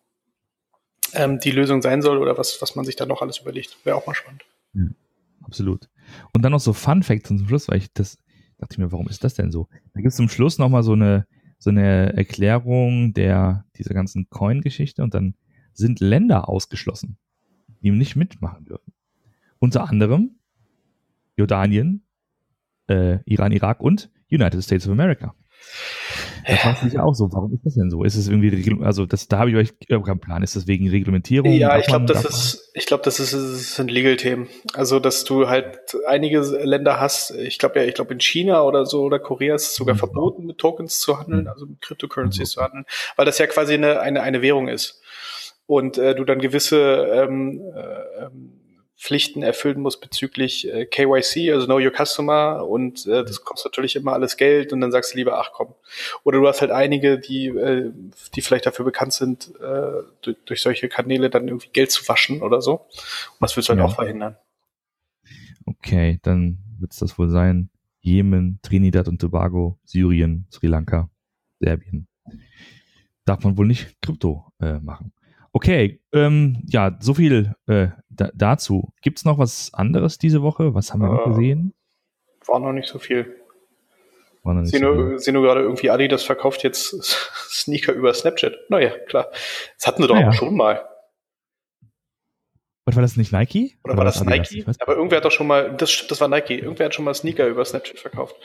ähm, 1.15 1.39
die 1.39 1.51
Lösung 1.51 1.83
sein 1.83 2.03
soll 2.03 2.19
oder 2.19 2.37
was, 2.39 2.61
was 2.61 2.75
man 2.75 2.85
sich 2.85 2.97
da 2.97 3.07
noch 3.07 3.23
alles 3.23 3.39
überlegt. 3.39 3.77
Wäre 3.85 3.97
auch 3.97 4.07
mal 4.07 4.15
spannend. 4.15 4.45
Ja, 4.75 4.87
absolut. 5.43 5.89
Und 6.33 6.43
dann 6.43 6.53
noch 6.53 6.61
so 6.61 6.73
Fun 6.73 7.03
Facts 7.03 7.29
zum 7.29 7.47
Schluss, 7.47 7.69
weil 7.69 7.79
ich 7.79 7.93
das 7.93 8.19
dachte 8.59 8.75
ich 8.75 8.79
mir, 8.79 8.93
warum 8.93 9.09
ist 9.09 9.25
das 9.25 9.35
denn 9.35 9.53
so? 9.53 9.69
Da 9.95 10.01
gibt 10.01 10.11
es 10.11 10.17
zum 10.17 10.29
Schluss 10.29 10.59
nochmal 10.59 10.83
so 10.83 10.93
eine, 10.93 11.27
so 11.59 11.71
eine 11.71 12.15
Erklärung 12.17 13.13
der, 13.15 13.65
dieser 13.77 13.95
ganzen 13.95 14.29
Coin-Geschichte 14.31 15.03
und 15.03 15.15
dann 15.15 15.35
sind 15.73 16.01
Länder 16.01 16.49
ausgeschlossen, 16.49 17.19
die 17.83 17.91
nicht 17.91 18.17
mitmachen 18.17 18.65
dürfen. 18.65 18.93
Unter 19.59 19.89
anderem 19.89 20.39
Jordanien, 21.37 22.07
äh, 22.89 23.19
Iran, 23.25 23.53
Irak 23.53 23.81
und 23.81 24.11
United 24.31 24.63
States 24.63 24.87
of 24.87 24.93
America. 24.93 25.35
Da 26.47 26.57
fragt 26.57 26.81
sich 26.81 26.99
auch 26.99 27.15
so, 27.15 27.33
warum 27.33 27.53
ist 27.53 27.65
das 27.65 27.75
denn 27.75 27.91
so? 27.91 28.05
Ist 28.05 28.15
es 28.15 28.29
irgendwie, 28.29 28.85
also 28.85 29.05
das, 29.05 29.27
da 29.27 29.39
habe 29.39 29.51
ich 29.51 29.57
euch 29.57 30.05
keinen 30.05 30.21
Plan. 30.21 30.43
Ist 30.43 30.55
das 30.55 30.67
wegen 30.67 30.89
Reglementierung? 30.89 31.53
Ja, 31.53 31.79
ich 31.79 31.87
glaube, 31.87 32.07
das 32.07 32.25
ist, 32.25 32.71
ich 32.75 32.87
glaube, 32.87 33.03
das 33.05 33.19
ist, 33.19 33.33
das 33.33 33.75
sind 33.75 33.91
Legal-Themen. 33.91 34.49
Also, 34.75 35.01
dass 35.01 35.25
du 35.25 35.49
halt 35.49 35.97
einige 36.07 36.41
Länder 36.41 37.01
hast. 37.01 37.33
Ich 37.33 37.59
glaube 37.59 37.81
ja, 37.81 37.85
ich 37.85 37.95
glaube 37.95 38.13
in 38.13 38.21
China 38.21 38.63
oder 38.63 38.87
so 38.87 39.03
oder 39.03 39.19
Korea 39.19 39.57
ist 39.57 39.71
es 39.71 39.75
sogar 39.75 39.95
mhm. 39.97 39.99
verboten, 39.99 40.47
mit 40.47 40.59
Tokens 40.59 41.01
zu 41.01 41.19
handeln, 41.19 41.43
mhm. 41.43 41.49
also 41.49 41.67
mit 41.67 41.81
Cryptocurrencies 41.81 42.51
mhm. 42.51 42.61
zu 42.61 42.63
handeln, 42.63 42.85
weil 43.17 43.27
das 43.27 43.39
ja 43.39 43.47
quasi 43.47 43.75
eine 43.75 44.01
eine, 44.01 44.23
eine 44.23 44.43
Währung 44.43 44.69
ist 44.69 45.01
und 45.67 45.99
äh, 45.99 46.15
du 46.15 46.25
dann 46.25 46.39
gewisse 46.39 47.09
ähm, 47.13 47.61
äh, 47.75 48.25
ähm, 48.25 48.66
Pflichten 48.99 49.43
erfüllen 49.43 49.81
muss 49.81 50.01
bezüglich 50.01 50.73
äh, 50.73 50.87
KYC, 50.87 51.53
also 51.53 51.67
Know 51.67 51.79
Your 51.79 51.93
Customer 51.93 52.67
und 52.67 53.07
äh, 53.07 53.25
das 53.25 53.45
kostet 53.45 53.73
natürlich 53.73 53.95
immer 53.95 54.15
alles 54.15 54.39
Geld 54.39 54.73
und 54.73 54.81
dann 54.81 54.91
sagst 54.91 55.13
du 55.13 55.19
lieber, 55.19 55.39
ach 55.39 55.51
komm. 55.53 55.75
Oder 56.25 56.41
du 56.41 56.49
hast 56.49 56.63
halt 56.63 56.71
einige, 56.71 57.19
die, 57.19 57.49
äh, 57.49 57.93
die 58.35 58.41
vielleicht 58.41 58.65
dafür 58.65 58.87
bekannt 58.87 59.13
sind, 59.13 59.53
äh, 59.61 60.03
durch, 60.23 60.37
durch 60.47 60.63
solche 60.63 60.89
Kanäle 60.89 61.29
dann 61.29 61.47
irgendwie 61.47 61.69
Geld 61.73 61.91
zu 61.91 62.09
waschen 62.09 62.41
oder 62.41 62.63
so. 62.63 62.73
Und 62.81 63.41
das 63.41 63.55
willst 63.55 63.69
du 63.69 63.73
halt 63.73 63.81
ja. 63.81 63.85
auch 63.85 63.95
verhindern. 63.95 64.37
Okay, 65.67 66.19
dann 66.23 66.59
wird 66.79 66.93
es 66.93 66.99
das 66.99 67.19
wohl 67.19 67.29
sein. 67.29 67.69
Jemen, 68.01 68.61
Trinidad 68.63 69.09
und 69.09 69.21
Tobago, 69.21 69.79
Syrien, 69.85 70.47
Sri 70.51 70.69
Lanka, 70.69 71.11
Serbien. 71.61 72.07
Darf 73.27 73.43
man 73.45 73.59
wohl 73.59 73.67
nicht 73.67 74.01
Krypto 74.01 74.53
äh, 74.61 74.79
machen. 74.79 75.13
Okay, 75.57 76.03
ähm, 76.13 76.63
ja, 76.67 76.99
so 77.01 77.15
viel 77.15 77.55
äh, 77.67 77.89
da, 78.11 78.31
dazu. 78.35 78.93
Gibt 79.01 79.17
es 79.17 79.25
noch 79.25 79.39
was 79.39 79.73
anderes 79.73 80.19
diese 80.19 80.43
Woche? 80.43 80.75
Was 80.75 80.93
haben 80.93 81.01
wir 81.01 81.09
noch 81.09 81.25
äh, 81.25 81.31
gesehen? 81.31 81.73
War 82.45 82.61
noch 82.61 82.75
nicht 82.75 82.89
so 82.89 82.99
viel. 82.99 83.35
War 84.43 84.53
noch 84.53 84.61
nicht 84.61 84.73
Sie 84.73 84.79
so 84.79 84.85
nur, 84.85 85.19
Sie 85.19 85.33
nur 85.33 85.43
gerade 85.43 85.63
irgendwie 85.63 85.89
Adidas 85.89 86.25
verkauft 86.25 86.63
jetzt 86.63 87.03
Sneaker 87.49 87.95
über 87.95 88.13
Snapchat. 88.13 88.55
Naja, 88.69 88.91
klar. 89.07 89.31
Das 89.79 89.87
hatten 89.87 90.03
sie 90.03 90.09
doch 90.09 90.15
naja. 90.17 90.35
schon 90.35 90.55
mal. 90.55 90.87
Was 92.85 92.95
war 92.95 93.01
das 93.01 93.17
nicht 93.17 93.33
Nike? 93.33 93.79
Oder, 93.83 93.95
Oder 93.95 93.97
war 93.97 94.05
das, 94.05 94.17
das 94.17 94.27
Nike? 94.27 94.67
Aber 94.81 94.97
irgendwer 94.97 95.17
hat 95.17 95.25
doch 95.25 95.33
schon 95.33 95.47
mal, 95.47 95.75
das, 95.75 96.07
das 96.07 96.21
war 96.21 96.29
Nike, 96.29 96.59
irgendwer 96.59 96.85
hat 96.85 96.95
schon 96.95 97.07
mal 97.07 97.15
Sneaker 97.15 97.47
über 97.47 97.65
Snapchat 97.65 97.99
verkauft. 97.99 98.37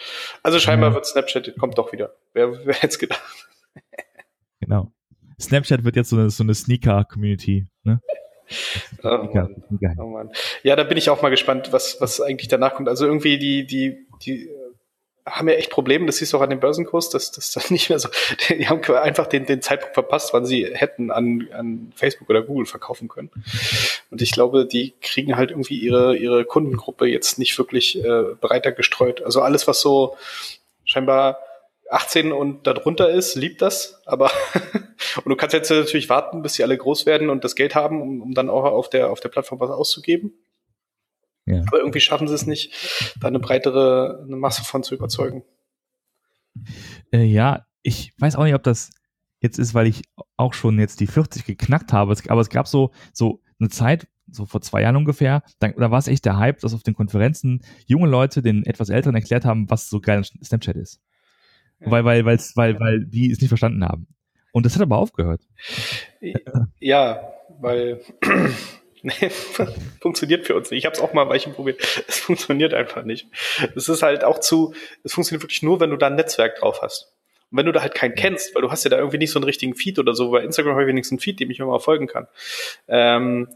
Also 0.43 0.59
scheinbar 0.59 0.91
ja. 0.91 0.95
wird 0.95 1.05
Snapchat, 1.07 1.57
kommt 1.59 1.77
doch 1.77 1.91
wieder. 1.91 2.15
Wer, 2.31 2.65
wer 2.65 2.73
hätte 2.73 2.87
es 2.87 2.99
gedacht? 2.99 3.21
genau. 4.61 4.93
Snapchat 5.41 5.83
wird 5.83 5.95
jetzt 5.95 6.09
so 6.09 6.17
eine, 6.17 6.29
so 6.29 6.43
eine 6.43 6.53
Sneaker-Community. 6.53 7.67
Ne? 7.83 8.01
Oh 9.01 9.29
Mann. 9.33 9.63
oh 9.97 10.07
Mann. 10.07 10.29
Ja, 10.61 10.75
da 10.75 10.83
bin 10.83 10.97
ich 10.97 11.09
auch 11.09 11.21
mal 11.21 11.29
gespannt, 11.29 11.71
was, 11.71 12.01
was 12.01 12.19
eigentlich 12.19 12.49
danach 12.49 12.73
kommt. 12.73 12.89
Also 12.89 13.05
irgendwie 13.05 13.37
die, 13.37 13.65
die, 13.65 14.05
die 14.23 14.49
haben 15.25 15.47
ja 15.47 15.55
echt 15.55 15.69
Probleme, 15.69 16.05
das 16.05 16.17
siehst 16.17 16.33
du 16.33 16.37
auch 16.37 16.41
an 16.41 16.49
dem 16.49 16.59
Börsenkurs, 16.59 17.09
dass 17.09 17.31
das 17.31 17.51
dann 17.51 17.63
nicht 17.69 17.89
mehr 17.89 17.99
so, 17.99 18.09
die 18.49 18.67
haben 18.67 18.83
einfach 18.93 19.27
den, 19.27 19.45
den 19.45 19.61
Zeitpunkt 19.61 19.93
verpasst, 19.93 20.33
wann 20.33 20.45
sie 20.45 20.65
hätten 20.65 21.11
an, 21.11 21.47
an 21.53 21.93
Facebook 21.95 22.29
oder 22.29 22.41
Google 22.41 22.65
verkaufen 22.65 23.07
können. 23.07 23.29
Und 24.09 24.21
ich 24.21 24.31
glaube, 24.31 24.65
die 24.65 24.93
kriegen 25.01 25.37
halt 25.37 25.51
irgendwie 25.51 25.79
ihre, 25.79 26.15
ihre 26.17 26.45
Kundengruppe 26.45 27.05
jetzt 27.05 27.39
nicht 27.39 27.57
wirklich 27.57 28.03
äh, 28.03 28.35
breiter 28.39 28.71
gestreut. 28.71 29.21
Also 29.23 29.41
alles, 29.41 29.67
was 29.67 29.81
so 29.81 30.17
scheinbar 30.83 31.39
18 31.91 32.31
und 32.31 32.65
darunter 32.65 33.09
ist, 33.09 33.35
liebt 33.35 33.61
das, 33.61 34.01
aber 34.05 34.31
und 35.23 35.29
du 35.29 35.35
kannst 35.35 35.53
jetzt 35.53 35.69
natürlich 35.69 36.09
warten, 36.09 36.41
bis 36.41 36.53
sie 36.53 36.63
alle 36.63 36.77
groß 36.77 37.05
werden 37.05 37.29
und 37.29 37.43
das 37.43 37.55
Geld 37.55 37.75
haben, 37.75 38.01
um, 38.01 38.21
um 38.21 38.33
dann 38.33 38.49
auch 38.49 38.63
auf 38.63 38.89
der, 38.89 39.09
auf 39.11 39.19
der 39.19 39.29
Plattform 39.29 39.59
was 39.59 39.69
auszugeben. 39.69 40.33
Ja. 41.45 41.63
Aber 41.67 41.79
irgendwie 41.79 41.99
schaffen 41.99 42.27
sie 42.27 42.35
es 42.35 42.47
nicht, 42.47 42.73
da 43.19 43.27
eine 43.27 43.39
breitere 43.39 44.23
eine 44.25 44.37
Masse 44.37 44.63
von 44.63 44.83
zu 44.83 44.95
überzeugen. 44.95 45.43
Äh, 47.11 47.23
ja, 47.23 47.65
ich 47.81 48.13
weiß 48.19 48.35
auch 48.37 48.43
nicht, 48.43 48.55
ob 48.55 48.63
das 48.63 48.91
jetzt 49.41 49.57
ist, 49.57 49.73
weil 49.73 49.87
ich 49.87 50.03
auch 50.37 50.53
schon 50.53 50.79
jetzt 50.79 50.99
die 50.99 51.07
40 51.07 51.45
geknackt 51.45 51.93
habe. 51.93 52.15
Aber 52.27 52.41
es 52.41 52.49
gab 52.49 52.67
so, 52.67 52.91
so 53.11 53.41
eine 53.59 53.69
Zeit, 53.69 54.07
so 54.31 54.45
vor 54.45 54.61
zwei 54.61 54.81
Jahren 54.81 54.95
ungefähr, 54.95 55.43
da, 55.59 55.69
da 55.69 55.91
war 55.91 55.99
es 55.99 56.07
echt 56.07 56.25
der 56.25 56.37
Hype, 56.37 56.59
dass 56.59 56.73
auf 56.73 56.83
den 56.83 56.93
Konferenzen 56.93 57.63
junge 57.85 58.07
Leute 58.07 58.41
den 58.41 58.65
etwas 58.65 58.89
Älteren 58.89 59.15
erklärt 59.15 59.43
haben, 59.43 59.69
was 59.69 59.89
so 59.89 59.99
geil 59.99 60.23
Snapchat 60.23 60.77
ist. 60.77 61.01
Weil, 61.83 62.05
weil, 62.05 62.25
weil's, 62.25 62.55
weil, 62.55 62.79
weil 62.79 63.05
die 63.05 63.31
es 63.31 63.39
nicht 63.41 63.49
verstanden 63.49 63.83
haben. 63.83 64.07
Und 64.51 64.65
das 64.65 64.75
hat 64.75 64.81
aber 64.81 64.97
aufgehört. 64.97 65.41
Ja, 66.79 67.31
weil 67.59 68.01
Nee, 69.03 69.29
funktioniert 70.01 70.45
für 70.45 70.55
uns 70.55 70.69
nicht. 70.69 70.79
Ich 70.79 70.85
habe 70.85 70.95
es 70.95 71.01
auch 71.01 71.13
mal 71.13 71.27
Weichen 71.27 71.53
probiert. 71.53 71.81
Es 72.07 72.19
funktioniert 72.19 72.73
einfach 72.73 73.03
nicht. 73.03 73.27
Es 73.75 73.89
ist 73.89 74.03
halt 74.03 74.23
auch 74.23 74.39
zu, 74.39 74.73
es 75.03 75.13
funktioniert 75.13 75.43
wirklich 75.43 75.63
nur, 75.63 75.79
wenn 75.79 75.89
du 75.89 75.97
da 75.97 76.07
ein 76.07 76.15
Netzwerk 76.15 76.57
drauf 76.57 76.81
hast. 76.81 77.13
Und 77.49 77.57
wenn 77.57 77.65
du 77.65 77.71
da 77.71 77.81
halt 77.81 77.95
keinen 77.95 78.15
kennst, 78.15 78.53
weil 78.53 78.61
du 78.61 78.71
hast 78.71 78.83
ja 78.83 78.89
da 78.89 78.97
irgendwie 78.97 79.17
nicht 79.17 79.31
so 79.31 79.39
einen 79.39 79.45
richtigen 79.45 79.75
Feed 79.75 79.97
oder 79.99 80.13
so, 80.13 80.31
bei 80.31 80.43
Instagram 80.43 80.73
habe 80.73 80.83
ich 80.83 80.87
wenigstens 80.87 81.17
einen 81.17 81.21
Feed, 81.21 81.39
dem 81.39 81.49
ich 81.49 81.59
immer 81.59 81.79
folgen 81.79 82.07
kann. 82.07 82.27
Ähm, 82.87 83.49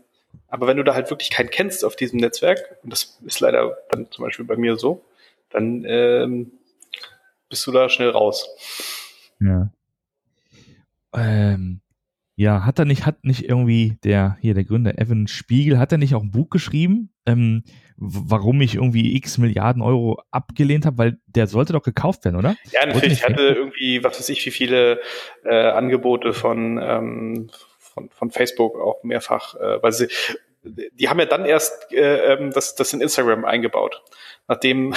aber 0.47 0.67
wenn 0.67 0.77
du 0.77 0.83
da 0.83 0.95
halt 0.95 1.09
wirklich 1.09 1.29
keinen 1.29 1.49
kennst 1.49 1.85
auf 1.85 1.95
diesem 1.95 2.19
Netzwerk, 2.19 2.77
und 2.83 2.91
das 2.91 3.19
ist 3.25 3.39
leider 3.39 3.77
dann 3.91 4.11
zum 4.11 4.25
Beispiel 4.25 4.45
bei 4.45 4.57
mir 4.57 4.77
so, 4.77 5.05
dann 5.51 5.85
ähm, 5.87 6.51
bist 7.49 7.65
du 7.67 7.71
da 7.71 7.89
schnell 7.89 8.09
raus. 8.09 8.47
Ja. 9.39 9.69
Ähm, 11.13 11.81
ja, 12.35 12.65
hat 12.65 12.79
er 12.79 12.85
nicht, 12.85 13.05
hat 13.05 13.23
nicht 13.23 13.47
irgendwie 13.47 13.97
der, 14.03 14.37
hier 14.41 14.53
der 14.53 14.65
Gründer 14.65 14.99
Evan 14.99 15.27
Spiegel, 15.27 15.79
hat 15.79 15.91
er 15.93 15.97
nicht 15.97 16.15
auch 16.15 16.21
ein 16.21 16.31
Buch 16.31 16.49
geschrieben, 16.49 17.13
ähm, 17.25 17.63
warum 17.95 18.59
ich 18.59 18.75
irgendwie 18.75 19.15
x 19.15 19.37
Milliarden 19.37 19.81
Euro 19.81 20.21
abgelehnt 20.31 20.85
habe, 20.85 20.97
weil 20.97 21.17
der 21.27 21.47
sollte 21.47 21.71
doch 21.71 21.83
gekauft 21.83 22.25
werden, 22.25 22.35
oder? 22.35 22.57
Ja, 22.71 22.85
natürlich. 22.85 23.23
hatte 23.23 23.41
irgendwie, 23.41 24.03
was 24.03 24.19
weiß 24.19 24.29
ich, 24.29 24.45
wie 24.45 24.51
viele 24.51 24.99
äh, 25.45 25.69
Angebote 25.69 26.33
von, 26.33 26.77
ähm, 26.81 27.49
von, 27.79 28.09
von 28.09 28.31
Facebook 28.31 28.75
auch 28.81 29.01
mehrfach, 29.03 29.55
äh, 29.55 29.81
weil 29.81 29.93
sie, 29.93 30.07
die 30.63 31.07
haben 31.07 31.19
ja 31.19 31.25
dann 31.25 31.45
erst 31.45 31.93
äh, 31.93 32.33
ähm, 32.33 32.51
das, 32.51 32.75
das 32.75 32.91
in 32.91 32.99
Instagram 32.99 33.45
eingebaut. 33.45 34.03
Nachdem, 34.49 34.93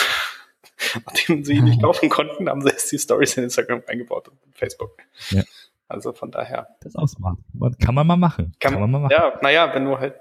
nachdem 1.07 1.45
sie 1.45 1.55
ihn 1.55 1.65
nicht 1.65 1.83
kaufen 1.83 2.09
konnten, 2.09 2.49
haben 2.49 2.63
sie 2.63 2.71
erst 2.71 2.93
die 2.93 2.99
Stories 2.99 3.37
in 3.37 3.45
Instagram 3.45 3.83
eingebaut 3.87 4.29
und 4.29 4.39
Facebook. 4.53 4.97
Ja. 5.31 5.43
Also 5.89 6.13
von 6.13 6.31
daher. 6.31 6.69
Das 6.81 6.95
ist 6.95 6.97
auch 6.97 7.07
smart. 7.07 7.39
Kann 7.81 7.95
man 7.95 8.07
mal 8.07 8.17
machen. 8.17 8.55
Kann, 8.61 8.73
kann 8.73 8.81
man 8.81 8.91
mal 8.91 8.99
machen. 9.01 9.13
Ja, 9.13 9.39
naja, 9.41 9.75
wenn 9.75 9.85
du 9.85 9.99
halt 9.99 10.17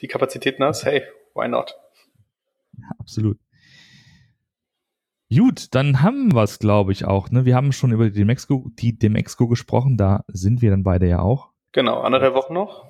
die 0.00 0.08
Kapazitäten 0.08 0.62
hast, 0.64 0.84
hey, 0.84 1.02
why 1.34 1.48
not? 1.48 1.76
Ja, 2.78 2.88
absolut. 2.98 3.38
Gut, 5.30 5.74
dann 5.74 6.02
haben 6.02 6.34
wir 6.34 6.42
es, 6.42 6.58
glaube 6.58 6.92
ich, 6.92 7.04
auch. 7.04 7.30
Ne? 7.30 7.44
Wir 7.44 7.54
haben 7.54 7.72
schon 7.72 7.92
über 7.92 8.04
die 8.06 8.12
Demexco, 8.12 8.70
die 8.78 8.98
Demexco 8.98 9.46
gesprochen, 9.46 9.98
da 9.98 10.24
sind 10.28 10.62
wir 10.62 10.70
dann 10.70 10.84
beide 10.84 11.06
ja 11.06 11.20
auch. 11.20 11.50
Genau, 11.72 12.00
andere 12.00 12.32
Wochen 12.32 12.54
noch. 12.54 12.86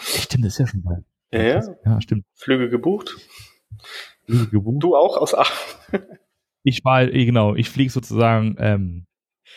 Stimmt, 0.00 0.44
das 0.44 0.54
ist 0.54 0.58
ja 0.58 0.66
schon 0.66 0.82
bald. 0.82 1.04
Ja, 1.30 1.42
ja. 1.42 1.62
Ja, 1.84 2.00
stimmt. 2.00 2.24
Flüge 2.34 2.68
gebucht. 2.68 3.16
Gebucht. 4.50 4.82
Du 4.82 4.96
auch 4.96 5.16
aus 5.16 5.34
Aachen. 5.34 6.02
ich 6.62 6.84
war, 6.84 7.02
eh, 7.02 7.24
genau, 7.24 7.54
ich 7.54 7.70
fliege 7.70 7.90
sozusagen 7.90 8.56
ähm, 8.58 9.06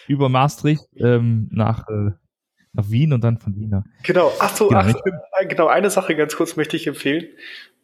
über 0.07 0.29
Maastricht 0.29 0.83
ähm, 0.97 1.49
nach, 1.51 1.87
äh, 1.87 2.11
nach 2.73 2.89
Wien 2.89 3.13
und 3.13 3.23
dann 3.23 3.37
von 3.37 3.55
Wien 3.55 3.69
nach. 3.69 3.83
Genau, 4.03 4.31
ach 4.39 4.55
so, 4.55 4.69
genau, 4.69 4.81
ach, 4.81 4.93
äh, 5.39 5.45
genau, 5.45 5.67
eine 5.67 5.89
Sache 5.89 6.15
ganz 6.15 6.35
kurz 6.35 6.55
möchte 6.55 6.77
ich 6.77 6.87
empfehlen. 6.87 7.27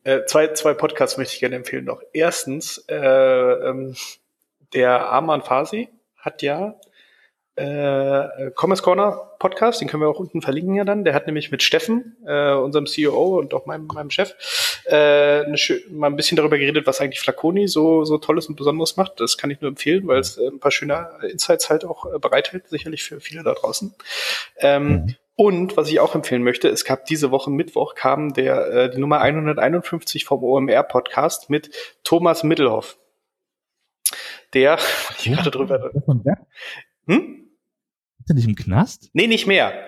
Äh, 0.04 0.26
zwei, 0.26 0.48
zwei 0.54 0.74
Podcasts 0.74 1.18
möchte 1.18 1.34
ich 1.34 1.40
gerne 1.42 1.58
empfehlen 1.58 1.86
noch. 1.86 2.02
Erstens, 2.14 2.86
äh, 2.88 2.96
ähm, 2.96 3.96
der 4.74 5.10
Arman 5.10 5.42
Fasi 5.42 5.90
hat 6.18 6.42
ja 6.42 6.76
äh, 7.58 8.52
Commerce 8.56 8.84
Corner 8.84 9.32
Podcast, 9.40 9.82
den 9.82 9.88
können 9.88 10.02
wir 10.02 10.10
auch 10.10 10.20
unten 10.20 10.42
verlinken 10.42 10.76
ja 10.76 10.84
dann. 10.84 11.04
Der 11.04 11.16
hat 11.16 11.26
nämlich 11.26 11.52
mit 11.52 11.64
Steffen, 11.64 12.16
äh, 12.26 12.54
unserem 12.54 12.86
CEO 12.86 13.40
und 13.40 13.54
auch 13.54 13.66
meinem, 13.66 13.88
meinem 13.88 14.12
Chef, 14.12 14.36
äh, 14.86 14.96
eine, 15.44 15.58
mal 15.90 16.08
ein 16.08 16.16
bisschen 16.16 16.38
darüber 16.38 16.58
geredet, 16.58 16.86
was 16.86 17.02
eigentlich 17.02 17.20
Flaconi 17.20 17.68
so, 17.68 18.06
so 18.06 18.20
Tolles 18.20 18.48
und 18.48 18.56
Besonderes 18.56 18.96
macht. 18.96 19.20
Das 19.20 19.38
kann 19.38 19.50
ich 19.50 19.60
nur 19.60 19.70
empfehlen, 19.70 20.08
weil 20.08 20.20
es 20.20 20.38
äh, 20.38 20.48
ein 20.48 20.60
paar 20.60 20.72
schöne 20.72 21.10
Insights 21.30 21.70
halt 21.70 21.84
auch 21.84 22.06
äh, 22.06 22.20
bereithält, 22.20 22.68
sicherlich 22.68 23.04
für 23.04 23.20
viele 23.20 23.44
da 23.44 23.54
draußen. 23.54 23.94
Ähm, 24.60 24.88
mhm. 24.88 25.16
Und 25.36 25.78
was 25.78 25.90
ich 25.90 26.00
auch 26.00 26.14
empfehlen 26.14 26.44
möchte, 26.44 26.68
es 26.68 26.86
gab 26.86 27.06
diese 27.06 27.32
Woche 27.32 27.50
Mittwoch 27.52 27.96
kam 27.96 28.34
der 28.34 28.68
äh, 28.68 28.90
die 28.92 29.00
Nummer 29.00 29.22
151 29.22 30.26
vom 30.26 30.44
OMR 30.44 30.84
Podcast 30.84 31.50
mit 31.50 31.72
Thomas 32.04 32.44
Mittelhoff. 32.44 32.98
Der, 34.54 34.78
ich 35.18 35.32
gerade 35.32 35.52
drüber. 35.52 35.92
Hm? 37.08 37.47
Ist 38.28 38.32
er 38.32 38.36
nicht 38.36 38.48
im 38.50 38.56
Knast? 38.56 39.10
Nee, 39.14 39.28
nicht 39.28 39.48
mehr. 39.48 39.88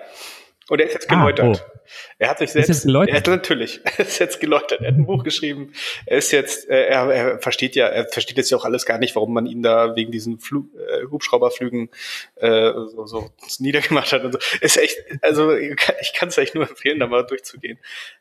Und 0.70 0.80
er 0.80 0.86
ist 0.86 0.94
jetzt 0.94 1.10
ah, 1.10 1.14
geläutert. 1.16 1.60
Ah, 1.60 1.72
oh. 1.76 1.80
Er 2.18 2.30
hat 2.30 2.38
sich 2.38 2.52
selbst, 2.52 2.70
ist 2.70 2.76
jetzt 2.76 2.86
geläutert? 2.86 3.14
Er 3.14 3.16
hat, 3.18 3.26
natürlich, 3.26 3.80
er 3.98 4.06
ist 4.06 4.18
jetzt 4.18 4.40
geläutert. 4.40 4.80
Er 4.80 4.88
hat 4.88 4.94
ein 4.94 5.04
Buch 5.04 5.24
geschrieben. 5.24 5.74
Er 6.06 6.16
ist 6.16 6.32
jetzt, 6.32 6.70
äh, 6.70 6.86
er, 6.86 7.12
er 7.12 7.38
versteht 7.38 7.76
ja, 7.76 7.86
er 7.88 8.06
versteht 8.06 8.38
jetzt 8.38 8.48
ja 8.48 8.56
auch 8.56 8.64
alles 8.64 8.86
gar 8.86 8.96
nicht, 8.96 9.14
warum 9.14 9.34
man 9.34 9.44
ihn 9.44 9.62
da 9.62 9.94
wegen 9.94 10.10
diesen 10.10 10.38
Flug, 10.38 10.68
äh, 10.74 11.04
Hubschrauberflügen 11.10 11.90
äh, 12.36 12.72
so, 12.72 13.04
so 13.04 13.30
niedergemacht 13.58 14.10
hat 14.10 14.24
und 14.24 14.32
so. 14.32 14.38
Ist 14.62 14.78
echt, 14.78 14.96
also 15.20 15.54
ich 15.54 16.14
kann 16.14 16.30
es 16.30 16.38
echt 16.38 16.54
nur 16.54 16.66
empfehlen, 16.66 16.98
da 16.98 17.08
mal 17.08 17.26
durchzugehen. 17.26 17.78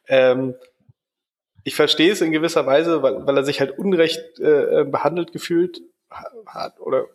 Ähm, 0.09 0.53
ich 1.63 1.75
verstehe 1.75 2.11
es 2.11 2.19
in 2.19 2.33
gewisser 2.33 2.65
Weise, 2.65 3.03
weil, 3.03 3.25
weil 3.25 3.37
er 3.37 3.45
sich 3.45 3.61
halt 3.61 3.79
unrecht 3.79 4.37
äh, 4.39 4.83
behandelt 4.83 5.31
gefühlt 5.31 5.79
hat 6.45 6.77
oder 6.81 7.07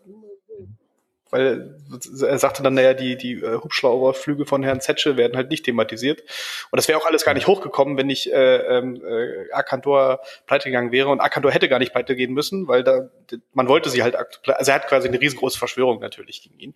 weil 1.30 1.74
er 2.22 2.38
sagte 2.38 2.62
dann, 2.62 2.74
naja, 2.74 2.94
die, 2.94 3.16
die 3.16 3.34
äh, 3.34 3.58
Hubschrauberflüge 3.60 4.46
von 4.46 4.62
Herrn 4.62 4.80
Zetsche 4.80 5.16
werden 5.16 5.36
halt 5.36 5.50
nicht 5.50 5.64
thematisiert. 5.64 6.20
Und 6.70 6.76
das 6.76 6.86
wäre 6.86 6.98
auch 6.98 7.06
alles 7.06 7.24
gar 7.24 7.34
nicht 7.34 7.46
hochgekommen, 7.46 7.96
wenn 7.96 8.06
nicht 8.06 8.32
äh, 8.32 8.78
ähm, 8.78 9.02
äh, 9.04 9.50
Akantor 9.52 10.20
pleite 10.46 10.68
gegangen 10.68 10.92
wäre. 10.92 11.08
Und 11.08 11.20
Akantor 11.20 11.50
hätte 11.50 11.68
gar 11.68 11.78
nicht 11.78 11.92
pleite 11.92 12.14
gehen 12.14 12.32
müssen, 12.34 12.68
weil 12.68 12.84
da 12.84 13.10
man 13.52 13.68
wollte 13.68 13.90
sie 13.90 14.02
halt, 14.02 14.16
also 14.16 14.70
er 14.70 14.74
hat 14.74 14.86
quasi 14.86 15.08
eine 15.08 15.20
riesengroße 15.20 15.58
Verschwörung 15.58 16.00
natürlich 16.00 16.42
gegen 16.42 16.58
ihn. 16.58 16.74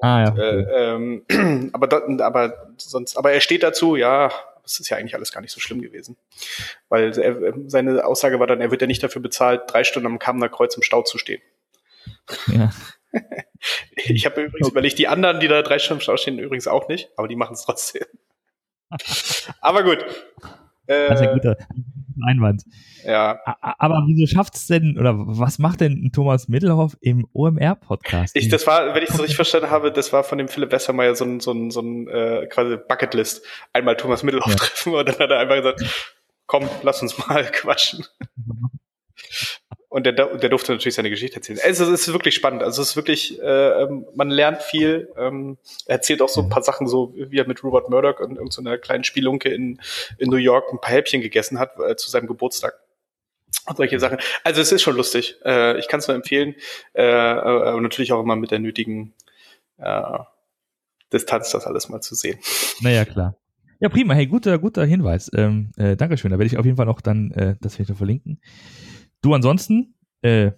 ah, 0.00 0.24
ja. 0.24 0.36
Äh, 0.36 0.94
ähm, 0.94 1.70
aber, 1.72 1.86
da, 1.86 2.02
aber 2.24 2.74
sonst, 2.76 3.16
aber 3.16 3.32
er 3.32 3.40
steht 3.40 3.62
dazu, 3.62 3.96
ja, 3.96 4.30
das 4.62 4.78
ist 4.78 4.88
ja 4.88 4.96
eigentlich 4.96 5.14
alles 5.14 5.32
gar 5.32 5.40
nicht 5.40 5.52
so 5.52 5.60
schlimm 5.60 5.80
gewesen. 5.80 6.16
Weil 6.88 7.18
er, 7.18 7.54
seine 7.66 8.04
Aussage 8.04 8.38
war 8.40 8.46
dann, 8.46 8.60
er 8.60 8.70
wird 8.70 8.82
ja 8.82 8.86
nicht 8.86 9.02
dafür 9.02 9.22
bezahlt, 9.22 9.62
drei 9.68 9.84
Stunden 9.84 10.06
am 10.06 10.18
Kamener 10.18 10.48
Kreuz 10.48 10.76
im 10.76 10.82
Stau 10.82 11.02
zu 11.02 11.18
stehen. 11.18 11.40
Ja. 12.48 12.70
ich 13.94 14.26
habe 14.26 14.42
übrigens 14.42 14.66
okay. 14.66 14.72
überlegt, 14.72 14.98
die 14.98 15.08
anderen, 15.08 15.40
die 15.40 15.48
da 15.48 15.62
drei 15.62 15.78
Stunden 15.78 16.08
im 16.08 16.16
stehen, 16.16 16.38
übrigens 16.38 16.68
auch 16.68 16.88
nicht, 16.88 17.10
aber 17.16 17.28
die 17.28 17.36
machen 17.36 17.54
es 17.54 17.64
trotzdem. 17.64 18.04
aber 19.60 19.82
gut. 19.82 20.04
das 20.86 21.20
ist 21.20 21.26
ein 21.26 21.34
guter 21.34 21.56
Einwand. 22.26 22.62
Ja. 23.04 23.40
Aber 23.60 24.04
wieso 24.06 24.26
schafft 24.26 24.56
es 24.56 24.66
denn, 24.66 24.98
oder 24.98 25.14
was 25.16 25.58
macht 25.58 25.80
denn 25.80 26.10
Thomas 26.12 26.48
Mittelhoff 26.48 26.96
im 27.00 27.26
OMR-Podcast? 27.32 28.36
Ich, 28.36 28.48
das 28.48 28.66
war, 28.66 28.94
wenn 28.94 29.02
ich 29.02 29.10
es 29.10 29.18
richtig 29.18 29.36
verstanden 29.36 29.70
habe, 29.70 29.92
das 29.92 30.12
war 30.12 30.24
von 30.24 30.38
dem 30.38 30.48
Philipp 30.48 30.72
Wessermeier 30.72 31.14
so 31.14 31.24
ein, 31.24 31.40
so 31.40 31.52
ein, 31.52 31.70
so 31.70 31.80
ein 31.80 32.08
äh, 32.08 32.46
quasi 32.46 32.76
Bucketlist. 32.76 33.44
Einmal 33.72 33.96
Thomas 33.96 34.22
Mittelhoff 34.22 34.50
ja. 34.50 34.56
treffen 34.56 34.94
und 34.94 35.08
dann 35.08 35.18
hat 35.18 35.30
er 35.30 35.38
einfach 35.38 35.56
gesagt, 35.56 36.14
komm, 36.46 36.68
lass 36.82 37.02
uns 37.02 37.16
mal 37.18 37.44
quatschen. 37.52 38.04
Und 39.88 40.06
der, 40.06 40.12
der 40.12 40.48
durfte 40.48 40.70
natürlich 40.70 40.94
seine 40.94 41.10
Geschichte 41.10 41.36
erzählen. 41.36 41.58
Es 41.64 41.80
ist, 41.80 41.88
es 41.88 42.06
ist 42.06 42.12
wirklich 42.12 42.36
spannend. 42.36 42.62
Also 42.62 42.80
es 42.80 42.90
ist 42.90 42.96
wirklich, 42.96 43.40
äh, 43.40 43.82
ähm, 43.82 44.06
man 44.14 44.30
lernt 44.30 44.62
viel. 44.62 45.08
Ähm, 45.18 45.58
er 45.86 45.96
erzählt 45.96 46.22
auch 46.22 46.28
so 46.28 46.42
ein 46.42 46.48
paar 46.48 46.62
Sachen, 46.62 46.86
so 46.86 47.12
wie 47.16 47.38
er 47.38 47.46
mit 47.48 47.64
Robert 47.64 47.90
Murdoch 47.90 48.20
und 48.20 48.36
irgendeiner 48.36 48.76
so 48.76 48.80
kleinen 48.80 49.02
Spielunke 49.02 49.48
in, 49.48 49.80
in 50.18 50.30
New 50.30 50.36
York 50.36 50.72
ein 50.72 50.80
paar 50.80 50.92
Häppchen 50.92 51.20
gegessen 51.20 51.58
hat 51.58 51.72
äh, 51.80 51.96
zu 51.96 52.08
seinem 52.08 52.28
Geburtstag. 52.28 52.74
Und 53.66 53.76
solche 53.76 53.98
Sachen. 53.98 54.18
Also 54.44 54.60
es 54.60 54.70
ist 54.70 54.82
schon 54.82 54.96
lustig. 54.96 55.36
Äh, 55.44 55.76
ich 55.80 55.88
kann 55.88 55.98
es 55.98 56.06
nur 56.06 56.14
empfehlen. 56.14 56.54
Äh, 56.92 57.02
aber 57.02 57.80
natürlich 57.80 58.12
auch 58.12 58.22
immer 58.22 58.36
mit 58.36 58.52
der 58.52 58.60
nötigen, 58.60 59.12
äh, 59.78 60.18
Distanz 61.12 61.50
das 61.50 61.66
alles 61.66 61.88
mal 61.88 62.00
zu 62.00 62.14
sehen. 62.14 62.38
Naja, 62.80 63.04
klar. 63.04 63.36
Ja, 63.80 63.88
prima. 63.88 64.14
Hey, 64.14 64.26
guter, 64.26 64.58
guter 64.58 64.84
Hinweis. 64.84 65.30
Ähm, 65.34 65.72
äh, 65.76 65.96
Dankeschön. 65.96 66.30
Da 66.30 66.38
werde 66.38 66.46
ich 66.46 66.58
auf 66.58 66.64
jeden 66.64 66.76
Fall 66.76 66.86
noch 66.86 67.00
dann 67.00 67.32
äh, 67.32 67.56
das 67.60 67.74
vielleicht 67.74 67.90
noch 67.90 67.96
verlinken. 67.96 68.40
Du 69.22 69.34
ansonsten, 69.34 69.94
äh, 70.22 70.52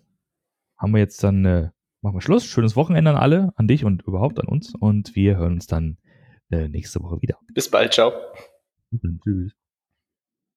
haben 0.79 0.93
wir 0.93 1.01
jetzt 1.01 1.23
dann, 1.25 1.45
äh, 1.45 1.71
machen 2.01 2.17
wir 2.17 2.21
Schluss. 2.21 2.45
Schönes 2.47 2.77
Wochenende 2.77 3.11
an 3.11 3.17
alle, 3.17 3.53
an 3.57 3.67
dich 3.67 3.85
und 3.85 4.03
überhaupt 4.03 4.39
an 4.41 4.47
uns. 4.47 4.75
Und 4.75 5.15
wir 5.15 5.37
hören 5.37 5.55
uns 5.55 5.67
dann 5.67 5.99
äh, 6.51 6.69
nächste 6.69 7.01
Woche 7.03 7.21
wieder. 7.23 7.39
Bis 7.55 7.71
bald. 7.71 7.93
Ciao. 7.93 8.13
Tschüss. 9.23 9.53